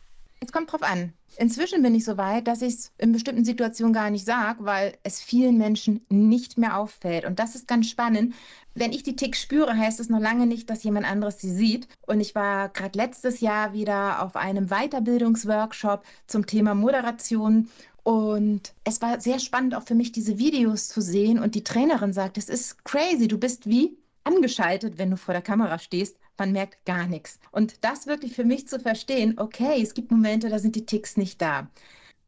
Es 0.46 0.52
kommt 0.52 0.70
drauf 0.70 0.84
an. 0.84 1.12
Inzwischen 1.38 1.82
bin 1.82 1.96
ich 1.96 2.04
so 2.04 2.16
weit, 2.16 2.46
dass 2.46 2.62
ich 2.62 2.74
es 2.74 2.92
in 2.98 3.10
bestimmten 3.10 3.44
Situationen 3.44 3.92
gar 3.92 4.10
nicht 4.10 4.24
sage, 4.24 4.64
weil 4.64 4.96
es 5.02 5.20
vielen 5.20 5.58
Menschen 5.58 6.06
nicht 6.08 6.56
mehr 6.56 6.78
auffällt. 6.78 7.24
Und 7.24 7.40
das 7.40 7.56
ist 7.56 7.66
ganz 7.66 7.90
spannend. 7.90 8.32
Wenn 8.72 8.92
ich 8.92 9.02
die 9.02 9.16
Ticks 9.16 9.42
spüre, 9.42 9.76
heißt 9.76 9.98
es 9.98 10.08
noch 10.08 10.20
lange 10.20 10.46
nicht, 10.46 10.70
dass 10.70 10.84
jemand 10.84 11.04
anderes 11.04 11.40
sie 11.40 11.52
sieht. 11.52 11.88
Und 12.06 12.20
ich 12.20 12.36
war 12.36 12.68
gerade 12.68 12.96
letztes 12.96 13.40
Jahr 13.40 13.72
wieder 13.72 14.22
auf 14.22 14.36
einem 14.36 14.68
Weiterbildungsworkshop 14.68 16.04
zum 16.28 16.46
Thema 16.46 16.76
Moderation. 16.76 17.68
Und 18.04 18.72
es 18.84 19.02
war 19.02 19.20
sehr 19.20 19.40
spannend 19.40 19.74
auch 19.74 19.82
für 19.82 19.96
mich, 19.96 20.12
diese 20.12 20.38
Videos 20.38 20.86
zu 20.86 21.00
sehen. 21.00 21.40
Und 21.40 21.56
die 21.56 21.64
Trainerin 21.64 22.12
sagt, 22.12 22.38
es 22.38 22.48
ist 22.48 22.84
crazy, 22.84 23.26
du 23.26 23.36
bist 23.36 23.68
wie 23.68 23.98
angeschaltet, 24.22 24.96
wenn 24.96 25.10
du 25.10 25.16
vor 25.16 25.34
der 25.34 25.42
Kamera 25.42 25.80
stehst 25.80 26.16
man 26.38 26.52
merkt 26.52 26.85
gar 26.85 27.07
nichts. 27.07 27.38
Und 27.52 27.85
das 27.85 28.07
wirklich 28.07 28.35
für 28.35 28.45
mich 28.45 28.69
zu 28.69 28.78
verstehen, 28.81 29.38
okay, 29.38 29.81
es 29.83 29.95
gibt 29.95 30.11
Momente, 30.11 30.49
da 30.49 30.59
sind 30.59 30.76
die 30.76 30.87
Ticks 30.87 31.16
nicht 31.16 31.40
da. 31.40 31.69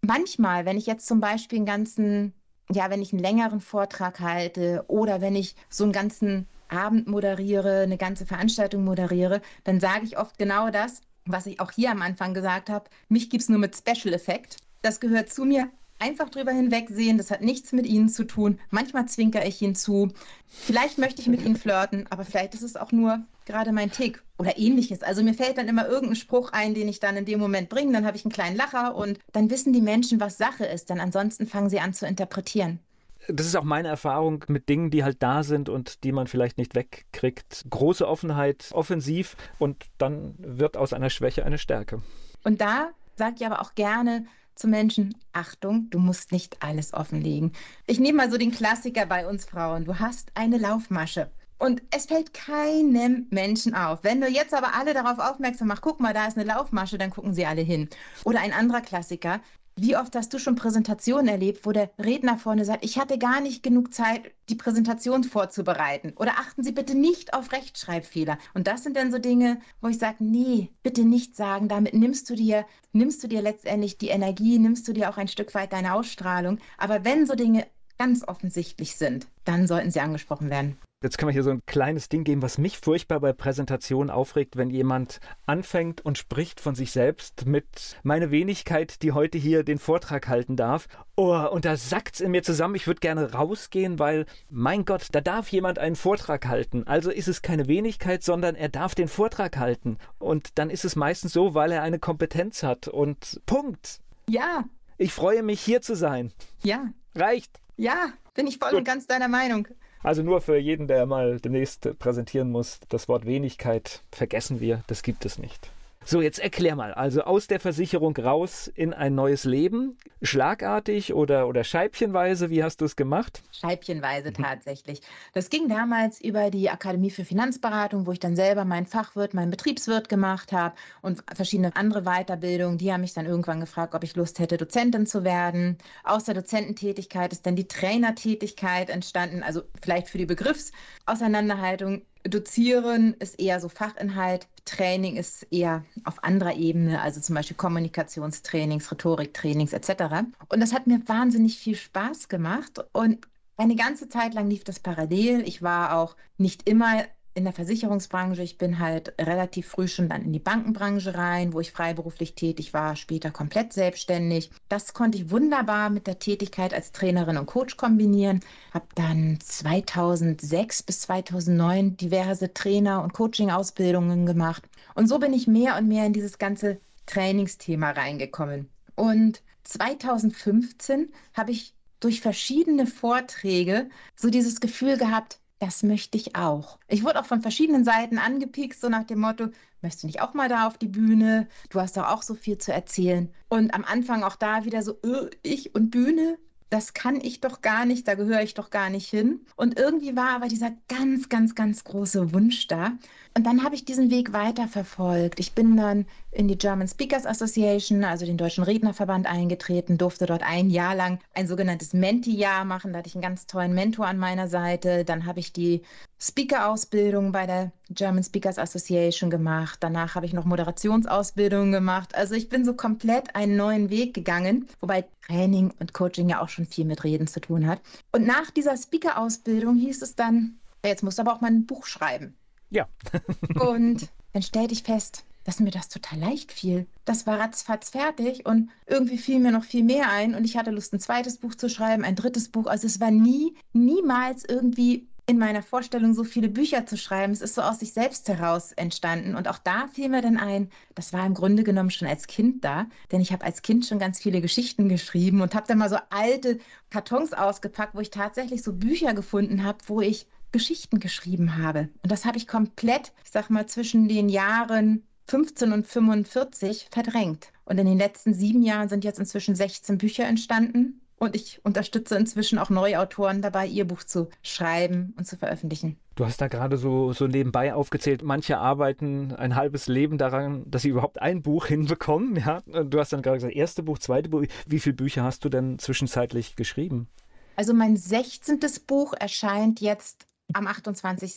Manchmal, 0.01 0.65
wenn 0.65 0.77
ich 0.79 0.87
jetzt 0.87 1.07
zum 1.07 1.21
Beispiel 1.21 1.59
einen 1.59 1.67
ganzen, 1.67 2.33
ja, 2.71 2.91
wenn 2.91 3.03
ich 3.03 3.13
einen 3.13 3.23
längeren 3.23 3.61
Vortrag 3.61 4.21
halte 4.21 4.85
oder 4.89 5.21
wenn 5.21 5.35
ich 5.37 5.57
so 5.69 5.85
einen 5.85 5.93
ganzen 5.93 6.47
Abend 6.69 7.09
moderiere, 7.09 7.81
eine 7.83 7.97
ganze 7.99 8.27
Veranstaltung 8.27 8.85
moderiere, 8.85 9.41
dann 9.65 9.81
sage 9.81 10.05
ich 10.05 10.19
oft 10.19 10.39
genau 10.39 10.71
das, 10.71 11.01
was 11.25 11.47
ich 11.47 11.61
auch 11.61 11.73
hier 11.73 11.91
am 11.91 12.03
Anfang 12.03 12.35
gesagt 12.35 12.71
habe. 12.71 12.91
Mich 13.09 13.31
gibt 13.31 13.43
es 13.43 13.49
nur 13.49 13.59
mit 13.59 13.77
Special 13.77 14.15
Effekt. 14.15 14.57
Das 14.83 15.01
gehört 15.01 15.31
zu 15.31 15.45
mir 15.45 15.71
einfach 15.99 16.29
drüber 16.29 16.53
hinwegsehen. 16.53 17.19
Das 17.19 17.31
hat 17.31 17.43
nichts 17.43 17.73
mit 17.73 17.87
ihnen 17.87 18.09
zu 18.09 18.25
tun. 18.25 18.59
Manchmal 18.71 19.07
zwinker 19.07 19.47
ich 19.47 19.61
ihnen 19.63 19.75
zu. 19.75 20.13
Vielleicht 20.47 20.99
möchte 20.99 21.21
ich 21.21 21.29
mit 21.29 21.45
ihnen 21.45 21.57
flirten, 21.57 22.07
aber 22.11 22.25
vielleicht 22.25 22.55
ist 22.55 22.63
es 22.63 22.77
auch 22.77 22.93
nur 22.93 23.21
gerade 23.45 23.73
mein 23.73 23.91
Tick 23.91 24.23
oder 24.39 24.59
ähnliches. 24.59 25.03
Also 25.03 25.23
mir 25.23 25.35
fällt 25.35 25.59
dann 25.59 25.69
immer 25.69 25.89
irgendein 25.89 26.17
Spruch 26.17 26.53
ein, 26.53 26.75
den 26.75 26.89
ich 26.89 27.01
dann 27.01 27.17
in 27.17 27.25
dem 27.25 27.41
Moment 27.41 27.69
bringe. 27.69 27.93
Dann 27.93 28.07
habe 28.07 28.17
ich 28.17 28.25
einen 28.25 28.33
kleinen 28.33 28.57
Lacher 28.57 28.95
und 28.95 29.19
dann 29.33 29.51
wissen 29.51 29.73
die 29.73 29.81
Menschen, 29.81 30.21
was 30.21 30.39
Sache 30.39 30.65
ist. 30.65 30.91
Denn 30.91 31.01
ansonsten 31.01 31.47
fangen 31.47 31.71
sie 31.71 31.81
an 31.81 31.95
zu 31.95 32.07
interpretieren. 32.07 32.81
Das 33.27 33.47
ist 33.47 33.57
auch 33.57 33.65
meine 33.65 33.89
Erfahrung 33.89 34.45
mit 34.49 34.69
Dingen, 34.69 34.91
die 34.91 35.05
halt 35.05 35.23
da 35.23 35.43
sind 35.43 35.69
und 35.69 36.05
die 36.05 36.13
man 36.13 36.29
vielleicht 36.29 36.57
nicht 36.57 36.75
wegkriegt. 36.75 37.67
Große 37.69 38.07
Offenheit, 38.07 38.71
offensiv 38.73 39.37
und 39.59 39.87
dann 39.99 40.35
wird 40.39 40.77
aus 40.77 40.93
einer 40.93 41.11
Schwäche 41.11 41.45
eine 41.45 41.59
Stärke. 41.59 42.01
Und 42.45 42.61
da 42.61 42.91
sage 43.17 43.35
ich 43.39 43.45
aber 43.45 43.61
auch 43.61 43.75
gerne, 43.75 44.25
zu 44.59 44.69
Menschen, 44.69 45.15
Achtung, 45.33 45.89
du 45.91 45.99
musst 45.99 46.33
nicht 46.33 46.63
alles 46.63 46.93
offenlegen. 46.93 47.53
Ich 47.87 48.01
nehme 48.01 48.19
mal 48.19 48.31
so 48.31 48.39
den 48.39 48.51
Klassiker 48.51 49.07
bei 49.07 49.27
uns 49.27 49.45
Frauen. 49.45 49.85
Du 49.85 49.99
hast 49.99 50.31
eine 50.35 50.59
Laufmasche. 50.59 51.31
Und 51.59 51.83
es 51.91 52.07
fällt 52.07 52.35
keinem 52.35 53.27
Menschen 53.31 53.75
auf. 53.75 54.05
Wenn 54.05 54.21
du 54.21 54.29
jetzt 54.29 54.55
aber 54.55 54.75
alle 54.75 54.95
darauf 54.95 55.19
aufmerksam 55.19 55.69
machst, 55.69 55.83
guck 55.83 55.99
mal, 55.99 56.15
da 56.15 56.27
ist 56.27 56.39
eine 56.39 56.47
Laufmasche, 56.47 56.99
dann 56.99 57.11
gucken 57.11 57.35
sie 57.35 57.47
alle 57.47 57.63
hin. 57.63 57.89
Oder 58.25 58.41
ein 58.41 58.53
anderer 58.53 58.81
Klassiker, 58.81 59.41
wie 59.81 59.97
oft 59.97 60.15
hast 60.17 60.33
du 60.33 60.39
schon 60.39 60.57
Präsentationen 60.57 61.29
erlebt, 61.29 61.65
wo 61.65 61.73
der 61.73 61.91
Redner 61.99 62.39
vorne 62.39 62.65
sagt, 62.65 62.85
ich 62.85 62.99
hatte 62.99 63.19
gar 63.19 63.41
nicht 63.41 63.63
genug 63.63 63.95
Zeit, 63.95 64.33
die 64.49 64.55
Präsentation 64.55 65.25
vorzubereiten? 65.25 66.13
Oder 66.17 66.33
achten 66.39 66.63
Sie 66.63 66.73
bitte 66.73 66.97
nicht 66.97 67.35
auf 67.35 67.53
Rechtschreibfehler. 67.53 68.39
Und 68.55 68.67
das 68.67 68.83
sind 68.83 68.97
dann 68.97 69.13
so 69.13 69.19
Dinge, 69.19 69.61
wo 69.81 69.89
ich 69.89 69.99
sage, 69.99 70.17
nee, 70.21 70.71
bitte 70.83 71.05
nicht 71.05 71.37
sagen. 71.37 71.69
Damit 71.69 71.95
nimmst 71.95 72.29
du 72.31 72.35
dir, 72.35 72.67
nimmst 72.93 73.23
du 73.23 73.29
dir 73.29 73.43
letztendlich 73.43 73.99
die 73.99 74.09
Energie, 74.09 74.59
nimmst 74.59 74.89
du 74.89 74.93
dir 74.93 75.11
auch 75.11 75.17
ein 75.17 75.29
Stück 75.29 75.55
weit 75.55 75.73
deine 75.73 75.95
Ausstrahlung. 75.95 76.59
Aber 76.77 77.05
wenn 77.05 77.27
so 77.27 77.35
Dinge 77.35 77.67
ganz 77.99 78.27
offensichtlich 78.27 78.97
sind, 78.97 79.27
dann 79.45 79.67
sollten 79.67 79.91
sie 79.91 80.01
angesprochen 80.01 80.51
werden. 80.51 80.79
Jetzt 81.01 81.17
können 81.17 81.29
wir 81.29 81.33
hier 81.33 81.45
so 81.45 81.51
ein 81.51 81.65
kleines 81.65 82.09
Ding 82.09 82.25
geben, 82.25 82.43
was 82.43 82.59
mich 82.59 82.79
furchtbar 82.79 83.21
bei 83.21 83.33
Präsentationen 83.33 84.11
aufregt, 84.11 84.57
wenn 84.57 84.69
jemand 84.69 85.21
anfängt 85.47 86.05
und 86.05 86.19
spricht 86.19 86.59
von 86.61 86.75
sich 86.75 86.91
selbst 86.91 87.47
mit 87.47 87.97
meine 88.03 88.33
Wenigkeit, 88.33 89.01
die 89.03 89.13
heute 89.13 89.39
hier 89.39 89.63
den 89.63 89.79
Vortrag 89.79 90.27
halten 90.27 90.57
darf. 90.57 90.89
Oh, 91.15 91.37
und 91.53 91.65
da 91.65 91.77
sackt's 91.77 92.19
in 92.19 92.33
mir 92.33 92.43
zusammen. 92.43 92.75
Ich 92.75 92.89
würde 92.89 92.99
gerne 92.99 93.33
rausgehen, 93.33 94.01
weil, 94.01 94.27
mein 94.51 94.85
Gott, 94.85 95.07
da 95.13 95.21
darf 95.21 95.53
jemand 95.53 95.79
einen 95.79 95.95
Vortrag 95.95 96.49
halten. 96.49 96.85
Also 96.89 97.13
ist 97.13 97.29
es 97.29 97.43
keine 97.43 97.69
Wenigkeit, 97.69 98.25
sondern 98.25 98.57
er 98.57 98.69
darf 98.69 98.97
den 98.97 99.07
Vortrag 99.07 99.57
halten. 99.57 99.99
Und 100.19 100.59
dann 100.59 100.69
ist 100.69 100.85
es 100.85 100.97
meistens 100.97 101.33
so, 101.33 101.55
weil 101.55 101.71
er 101.71 101.83
eine 101.83 102.01
Kompetenz 102.01 102.65
hat. 102.65 102.89
Und 102.89 103.41
Punkt. 103.47 104.01
Ja. 104.29 104.65
Ich 104.97 105.13
freue 105.13 105.45
mich, 105.45 105.61
hier 105.61 105.81
zu 105.81 105.95
sein. 105.95 106.33
Ja. 106.65 106.89
Reicht. 107.15 107.61
Ja, 107.77 108.09
bin 108.35 108.49
ich 108.49 108.59
voll 108.59 108.71
Gut. 108.71 108.79
und 108.79 108.85
ganz 108.85 109.07
deiner 109.07 109.29
Meinung. 109.29 109.69
Also 110.03 110.23
nur 110.23 110.41
für 110.41 110.57
jeden, 110.57 110.87
der 110.87 111.07
mal 111.07 111.41
demnächst 111.41 111.99
präsentieren 111.99 112.51
muss, 112.51 112.81
das 112.89 113.09
Wort 113.09 113.27
Wenigkeit 113.27 114.03
vergessen 114.13 114.61
wir, 114.61 114.83
das 114.87 115.03
gibt 115.03 115.25
es 115.25 115.39
nicht. 115.39 115.71
So, 116.11 116.23
jetzt 116.23 116.39
erklär 116.39 116.75
mal. 116.75 116.95
Also 116.95 117.21
aus 117.21 117.49
der 117.49 117.61
Versicherung 117.61 118.17
raus 118.17 118.67
in 118.75 118.95
ein 118.95 119.15
neues 119.15 119.45
Leben. 119.45 119.99
Schlagartig 120.23 121.13
oder, 121.13 121.47
oder 121.47 121.65
scheibchenweise? 121.65 122.49
Wie 122.49 122.65
hast 122.65 122.81
du 122.81 122.87
es 122.87 122.97
gemacht? 122.97 123.43
Scheibchenweise 123.53 124.33
tatsächlich. 124.33 125.03
Das 125.35 125.51
ging 125.51 125.69
damals 125.69 126.19
über 126.23 126.49
die 126.49 126.71
Akademie 126.71 127.11
für 127.11 127.27
Finanzberatung, 127.27 128.07
wo 128.07 128.13
ich 128.13 128.21
dann 128.21 128.37
selber 128.37 128.65
meinen 128.65 128.87
Fachwirt, 128.87 129.35
meinen 129.35 129.51
Betriebswirt 129.51 130.09
gemacht 130.09 130.51
habe 130.51 130.75
und 131.03 131.23
verschiedene 131.35 131.77
andere 131.77 132.05
Weiterbildungen. 132.05 132.79
Die 132.79 132.91
haben 132.91 133.03
mich 133.03 133.13
dann 133.13 133.27
irgendwann 133.27 133.61
gefragt, 133.61 133.95
ob 133.95 134.03
ich 134.03 134.17
Lust 134.17 134.39
hätte, 134.39 134.57
Dozentin 134.57 135.05
zu 135.05 135.25
werden. 135.25 135.77
Aus 136.05 136.25
der 136.25 136.33
Dozententätigkeit 136.33 137.35
ist 137.35 137.45
dann 137.45 137.55
die 137.55 137.69
Trainertätigkeit 137.69 138.89
entstanden. 138.89 139.43
Also 139.43 139.61
vielleicht 139.83 140.09
für 140.09 140.17
die 140.17 140.25
Begriffsauseinanderhaltung 140.25 142.01
Dozieren 142.25 143.15
ist 143.15 143.39
eher 143.41 143.61
so 143.61 143.69
Fachinhalt, 143.69 144.49
Training 144.65 145.17
ist 145.17 145.45
eher 145.51 145.85
auf 146.05 146.23
anderer 146.23 146.55
Ebene, 146.57 147.01
also 147.01 147.21
zum 147.21 147.35
Beispiel 147.35 147.57
Kommunikationstrainings, 147.57 148.91
Rhetoriktrainings 148.91 149.73
etc. 149.73 150.27
Und 150.49 150.61
das 150.61 150.73
hat 150.73 150.87
mir 150.87 151.01
wahnsinnig 151.09 151.59
viel 151.59 151.77
Spaß 151.77 152.29
gemacht 152.29 152.85
und 152.93 153.27
eine 153.57 153.75
ganze 153.75 154.09
Zeit 154.09 154.35
lang 154.35 154.49
lief 154.49 154.63
das 154.65 154.79
parallel. 154.79 155.47
Ich 155.47 155.63
war 155.63 155.97
auch 155.97 156.17
nicht 156.37 156.69
immer 156.69 157.05
in 157.39 157.45
der 157.45 157.53
Versicherungsbranche. 157.55 158.43
Ich 158.43 158.59
bin 158.59 158.79
halt 158.79 159.15
relativ 159.19 159.69
früh 159.69 159.89
schon 159.89 160.09
dann 160.09 160.23
in 160.23 160.33
die 160.33 160.39
Bankenbranche 160.39 161.15
rein, 161.15 161.55
wo 161.55 161.61
ich 161.61 161.73
freiberuflich 161.73 162.35
tätig 162.35 162.75
war, 162.75 162.97
später 162.97 163.31
komplett 163.31 163.73
selbstständig. 163.73 164.51
Das 164.69 164.93
konnte 164.93 165.17
ich 165.17 165.31
wunderbar 165.31 165.89
mit 165.89 166.07
der 166.07 166.19
Tätigkeit 166.19 166.75
als 166.75 166.93
Trainerin 166.93 167.39
und 167.39 167.47
Coach 167.47 167.77
kombinieren. 167.77 168.41
Habe 168.75 168.87
dann 168.95 169.39
2006 169.41 170.83
bis 170.83 171.01
2009 171.01 171.97
diverse 171.97 172.53
Trainer- 172.53 173.03
und 173.03 173.15
Coaching-Ausbildungen 173.15 174.27
gemacht. 174.27 174.69
Und 174.95 175.09
so 175.09 175.19
bin 175.19 175.33
ich 175.33 175.47
mehr 175.47 175.79
und 175.79 175.89
mehr 175.89 176.05
in 176.05 176.13
dieses 176.13 176.39
ganze 176.39 176.81
Trainingsthema 177.07 177.93
reingekommen. 177.93 178.69
Und 178.97 179.43
2015 179.63 181.13
habe 181.35 181.53
ich 181.53 181.75
durch 182.01 182.21
verschiedene 182.21 182.87
Vorträge 182.87 183.89
so 184.17 184.31
dieses 184.31 184.61
Gefühl 184.61 184.97
gehabt, 184.97 185.41
das 185.59 185.83
möchte 185.83 186.17
ich 186.17 186.37
auch. 186.37 186.79
Ich 186.89 187.05
wurde 187.05 187.21
auch 187.21 187.27
von 187.27 187.43
verschiedenen 187.43 187.85
Seiten 187.85 188.19
angepikst, 188.19 188.81
so 188.81 188.89
nach 188.89 189.05
dem 189.05 189.21
Motto, 189.21 189.49
möchtest 189.81 190.05
du 190.05 190.07
nicht 190.07 190.21
auch 190.21 190.35
mal 190.35 190.49
da 190.49 190.67
auf 190.67 190.79
die 190.79 190.89
Bühne? 190.89 191.49
Du 191.71 191.81
hast 191.81 191.97
doch 191.97 192.09
auch 192.09 192.23
so 192.23 192.35
viel 192.35 192.59
zu 192.59 192.73
erzählen. 192.73 193.33
Und 193.49 193.75
am 193.75 193.85
Anfang 193.85 194.23
auch 194.23 194.37
da 194.37 194.65
wieder 194.65 194.83
so, 194.83 194.93
äh, 195.03 195.31
ich 195.43 195.75
und 195.75 195.91
Bühne, 195.91 196.39
das 196.71 196.93
kann 196.93 197.21
ich 197.21 197.41
doch 197.41 197.63
gar 197.63 197.87
nicht, 197.87 198.07
da 198.07 198.15
gehöre 198.15 198.43
ich 198.43 198.55
doch 198.55 198.71
gar 198.71 198.91
nicht 198.91 199.09
hin. 199.09 199.41
Und 199.57 199.79
irgendwie 199.79 200.17
war 200.17 200.31
aber 200.31 200.49
dieser 200.49 200.73
ganz, 200.89 201.29
ganz, 201.29 201.55
ganz 201.55 201.85
große 201.85 202.33
Wunsch 202.35 202.67
da. 202.67 202.93
Und 203.37 203.47
dann 203.47 203.65
habe 203.65 203.75
ich 203.75 203.85
diesen 203.85 204.11
Weg 204.11 204.33
weiterverfolgt. 204.33 205.41
Ich 205.41 205.53
bin 205.53 205.77
dann 205.77 206.07
in 206.31 206.49
die 206.49 206.59
German 206.59 206.89
Speakers 206.89 207.25
Association, 207.25 208.05
also 208.05 208.27
den 208.27 208.37
Deutschen 208.37 208.65
Rednerverband, 208.65 209.27
eingetreten, 209.27 209.97
durfte 209.97 210.27
dort 210.27 210.43
ein 210.43 210.71
Jahr 210.71 210.95
lang 210.95 211.21
ein 211.35 211.47
sogenanntes 211.47 211.95
Menti-Jahr 211.95 212.65
machen. 212.65 212.93
Da 212.93 212.99
hatte 212.99 213.09
ich 213.09 213.15
einen 213.15 213.23
ganz 213.23 213.47
tollen 213.47 213.75
Mentor 213.75 214.07
an 214.07 214.19
meiner 214.19 214.49
Seite. 214.49 215.05
Dann 215.05 215.25
habe 215.25 215.41
ich 215.41 215.53
die 215.53 215.83
Speaker-Ausbildung 216.21 217.31
bei 217.31 217.47
der 217.47 217.71
German 217.91 218.25
Speakers 218.25 218.59
Association 218.59 219.31
gemacht. 219.31 219.79
Danach 219.81 220.15
habe 220.15 220.27
ich 220.27 220.33
noch 220.33 220.45
Moderationsausbildungen 220.45 221.71
gemacht. 221.71 222.15
Also 222.15 222.35
ich 222.35 222.49
bin 222.49 222.65
so 222.65 222.75
komplett 222.75 223.37
einen 223.37 223.57
neuen 223.57 223.89
Weg 223.89 224.15
gegangen, 224.15 224.69
wobei 224.81 225.07
Training 225.27 225.73
und 225.79 225.95
Coaching 225.95 226.29
ja 226.29 226.41
auch 226.41 226.49
schon 226.49 226.67
viel 226.67 226.85
mit 226.85 227.05
Reden 227.05 227.29
zu 227.29 227.41
tun 227.41 227.67
hat. 227.67 227.81
Und 228.11 228.27
nach 228.27 228.51
dieser 228.51 228.77
Speaker-Ausbildung 228.77 229.77
hieß 229.77 230.03
es 230.03 230.17
dann, 230.17 230.59
jetzt 230.85 231.05
musst 231.05 231.19
du 231.19 231.23
aber 231.23 231.35
auch 231.35 231.41
mal 231.41 231.53
ein 231.53 231.67
Buch 231.67 231.87
schreiben. 231.87 232.37
Ja. 232.71 232.89
und 233.61 234.09
dann 234.33 234.43
stellte 234.43 234.75
ich 234.75 234.83
fest, 234.83 235.25
dass 235.45 235.61
mir 235.61 235.71
das 235.71 235.89
total 235.89 236.19
leicht 236.19 236.53
fiel. 236.53 236.87
Das 237.05 237.27
war 237.27 237.39
ratzfatz 237.39 237.91
fertig 237.91 238.45
und 238.45 238.71
irgendwie 238.87 239.19
fiel 239.19 239.39
mir 239.39 239.53
noch 239.53 239.65
viel 239.65 239.85
mehr 239.85 240.11
ein 240.11 240.35
und 240.35 240.45
ich 240.45 240.57
hatte 240.57 240.71
Lust, 240.73 240.93
ein 240.93 241.01
zweites 241.01 241.39
Buch 241.39 241.55
zu 241.55 241.71
schreiben, 241.71 242.05
ein 242.05 242.17
drittes 242.17 242.51
Buch. 242.51 242.67
Also 242.67 242.87
es 242.87 243.01
war 243.01 243.11
nie, 243.11 243.55
niemals 243.73 244.45
irgendwie 244.45 245.07
in 245.29 245.39
meiner 245.39 245.63
Vorstellung, 245.63 246.15
so 246.15 246.25
viele 246.25 246.49
Bücher 246.49 246.87
zu 246.87 246.97
schreiben. 246.97 247.35
Es 247.35 247.43
ist 247.43 247.55
so 247.55 247.61
aus 247.61 247.81
sich 247.81 247.93
selbst 247.93 248.27
heraus 248.29 248.73
entstanden. 248.73 249.35
Und 249.35 249.47
auch 249.47 249.59
da 249.59 249.87
fiel 249.87 250.09
mir 250.09 250.23
dann 250.23 250.39
ein, 250.39 250.71
das 250.95 251.13
war 251.13 251.27
im 251.27 251.35
Grunde 251.35 251.65
genommen 251.65 251.91
schon 251.91 252.09
als 252.09 252.27
Kind 252.27 252.65
da, 252.65 252.87
denn 253.13 253.21
ich 253.21 253.31
habe 253.31 253.45
als 253.45 253.61
Kind 253.61 253.85
schon 253.85 253.99
ganz 253.99 254.19
viele 254.19 254.41
Geschichten 254.41 254.89
geschrieben 254.89 255.43
und 255.43 255.55
habe 255.55 255.67
dann 255.69 255.79
mal 255.79 255.91
so 255.91 255.99
alte 256.09 256.59
Kartons 256.89 257.35
ausgepackt, 257.35 257.95
wo 257.95 258.01
ich 258.01 258.09
tatsächlich 258.11 258.63
so 258.63 258.73
Bücher 258.73 259.13
gefunden 259.13 259.65
habe, 259.65 259.79
wo 259.87 260.01
ich 260.01 260.27
Geschichten 260.51 260.99
geschrieben 260.99 261.59
habe. 261.59 261.91
Und 262.03 262.11
das 262.11 262.25
habe 262.25 262.39
ich 262.39 262.49
komplett, 262.49 263.13
ich 263.23 263.31
sag 263.31 263.51
mal, 263.51 263.67
zwischen 263.67 264.09
den 264.09 264.31
Jahren 264.31 265.07
15 265.27 265.73
und 265.73 265.87
45 265.87 266.89
verdrängt. 266.91 267.53
Und 267.67 267.77
in 267.77 267.87
den 267.87 267.99
letzten 267.99 268.33
sieben 268.33 268.63
Jahren 268.63 268.89
sind 268.89 269.05
jetzt 269.05 269.19
inzwischen 269.19 269.55
16 269.55 269.99
Bücher 269.99 270.25
entstanden. 270.25 271.03
Und 271.19 271.35
ich 271.35 271.65
unterstütze 271.65 272.17
inzwischen 272.17 272.59
auch 272.59 272.71
Neuautoren 272.71 273.43
dabei, 273.43 273.67
ihr 273.67 273.87
Buch 273.87 274.05
zu 274.05 274.29
schreiben 274.43 275.15
und 275.17 275.27
zu 275.27 275.37
veröffentlichen. 275.37 275.97
Du 276.15 276.25
hast 276.25 276.41
da 276.41 276.49
gerade 276.49 276.77
so, 276.77 277.13
so 277.13 277.27
nebenbei 277.27 277.75
aufgezählt, 277.75 278.23
manche 278.23 278.59
arbeiten 278.59 279.35
ein 279.35 279.57
halbes 279.57 279.89
Leben 279.89 280.17
daran, 280.17 280.63
dass 280.71 280.83
sie 280.83 280.91
überhaupt 280.91 281.21
ein 281.21 281.43
Buch 281.43 281.67
hinbekommen. 281.69 282.37
Ja? 282.37 282.63
Du 282.85 282.99
hast 282.99 283.13
dann 283.13 283.23
gerade 283.23 283.39
gesagt, 283.39 283.55
erste 283.55 283.83
Buch, 283.83 283.99
zweite 283.99 284.29
Buch. 284.29 284.45
Wie 284.67 284.81
viele 284.81 284.95
Bücher 284.95 285.25
hast 285.25 285.45
du 285.45 285.49
denn 285.49 285.79
zwischenzeitlich 285.79 286.57
geschrieben? 286.57 287.09
Also 287.57 287.75
mein 287.75 287.97
16. 287.97 288.61
Buch 288.87 289.15
erscheint 289.19 289.81
jetzt 289.81 290.27
am 290.53 290.69
28 290.69 291.35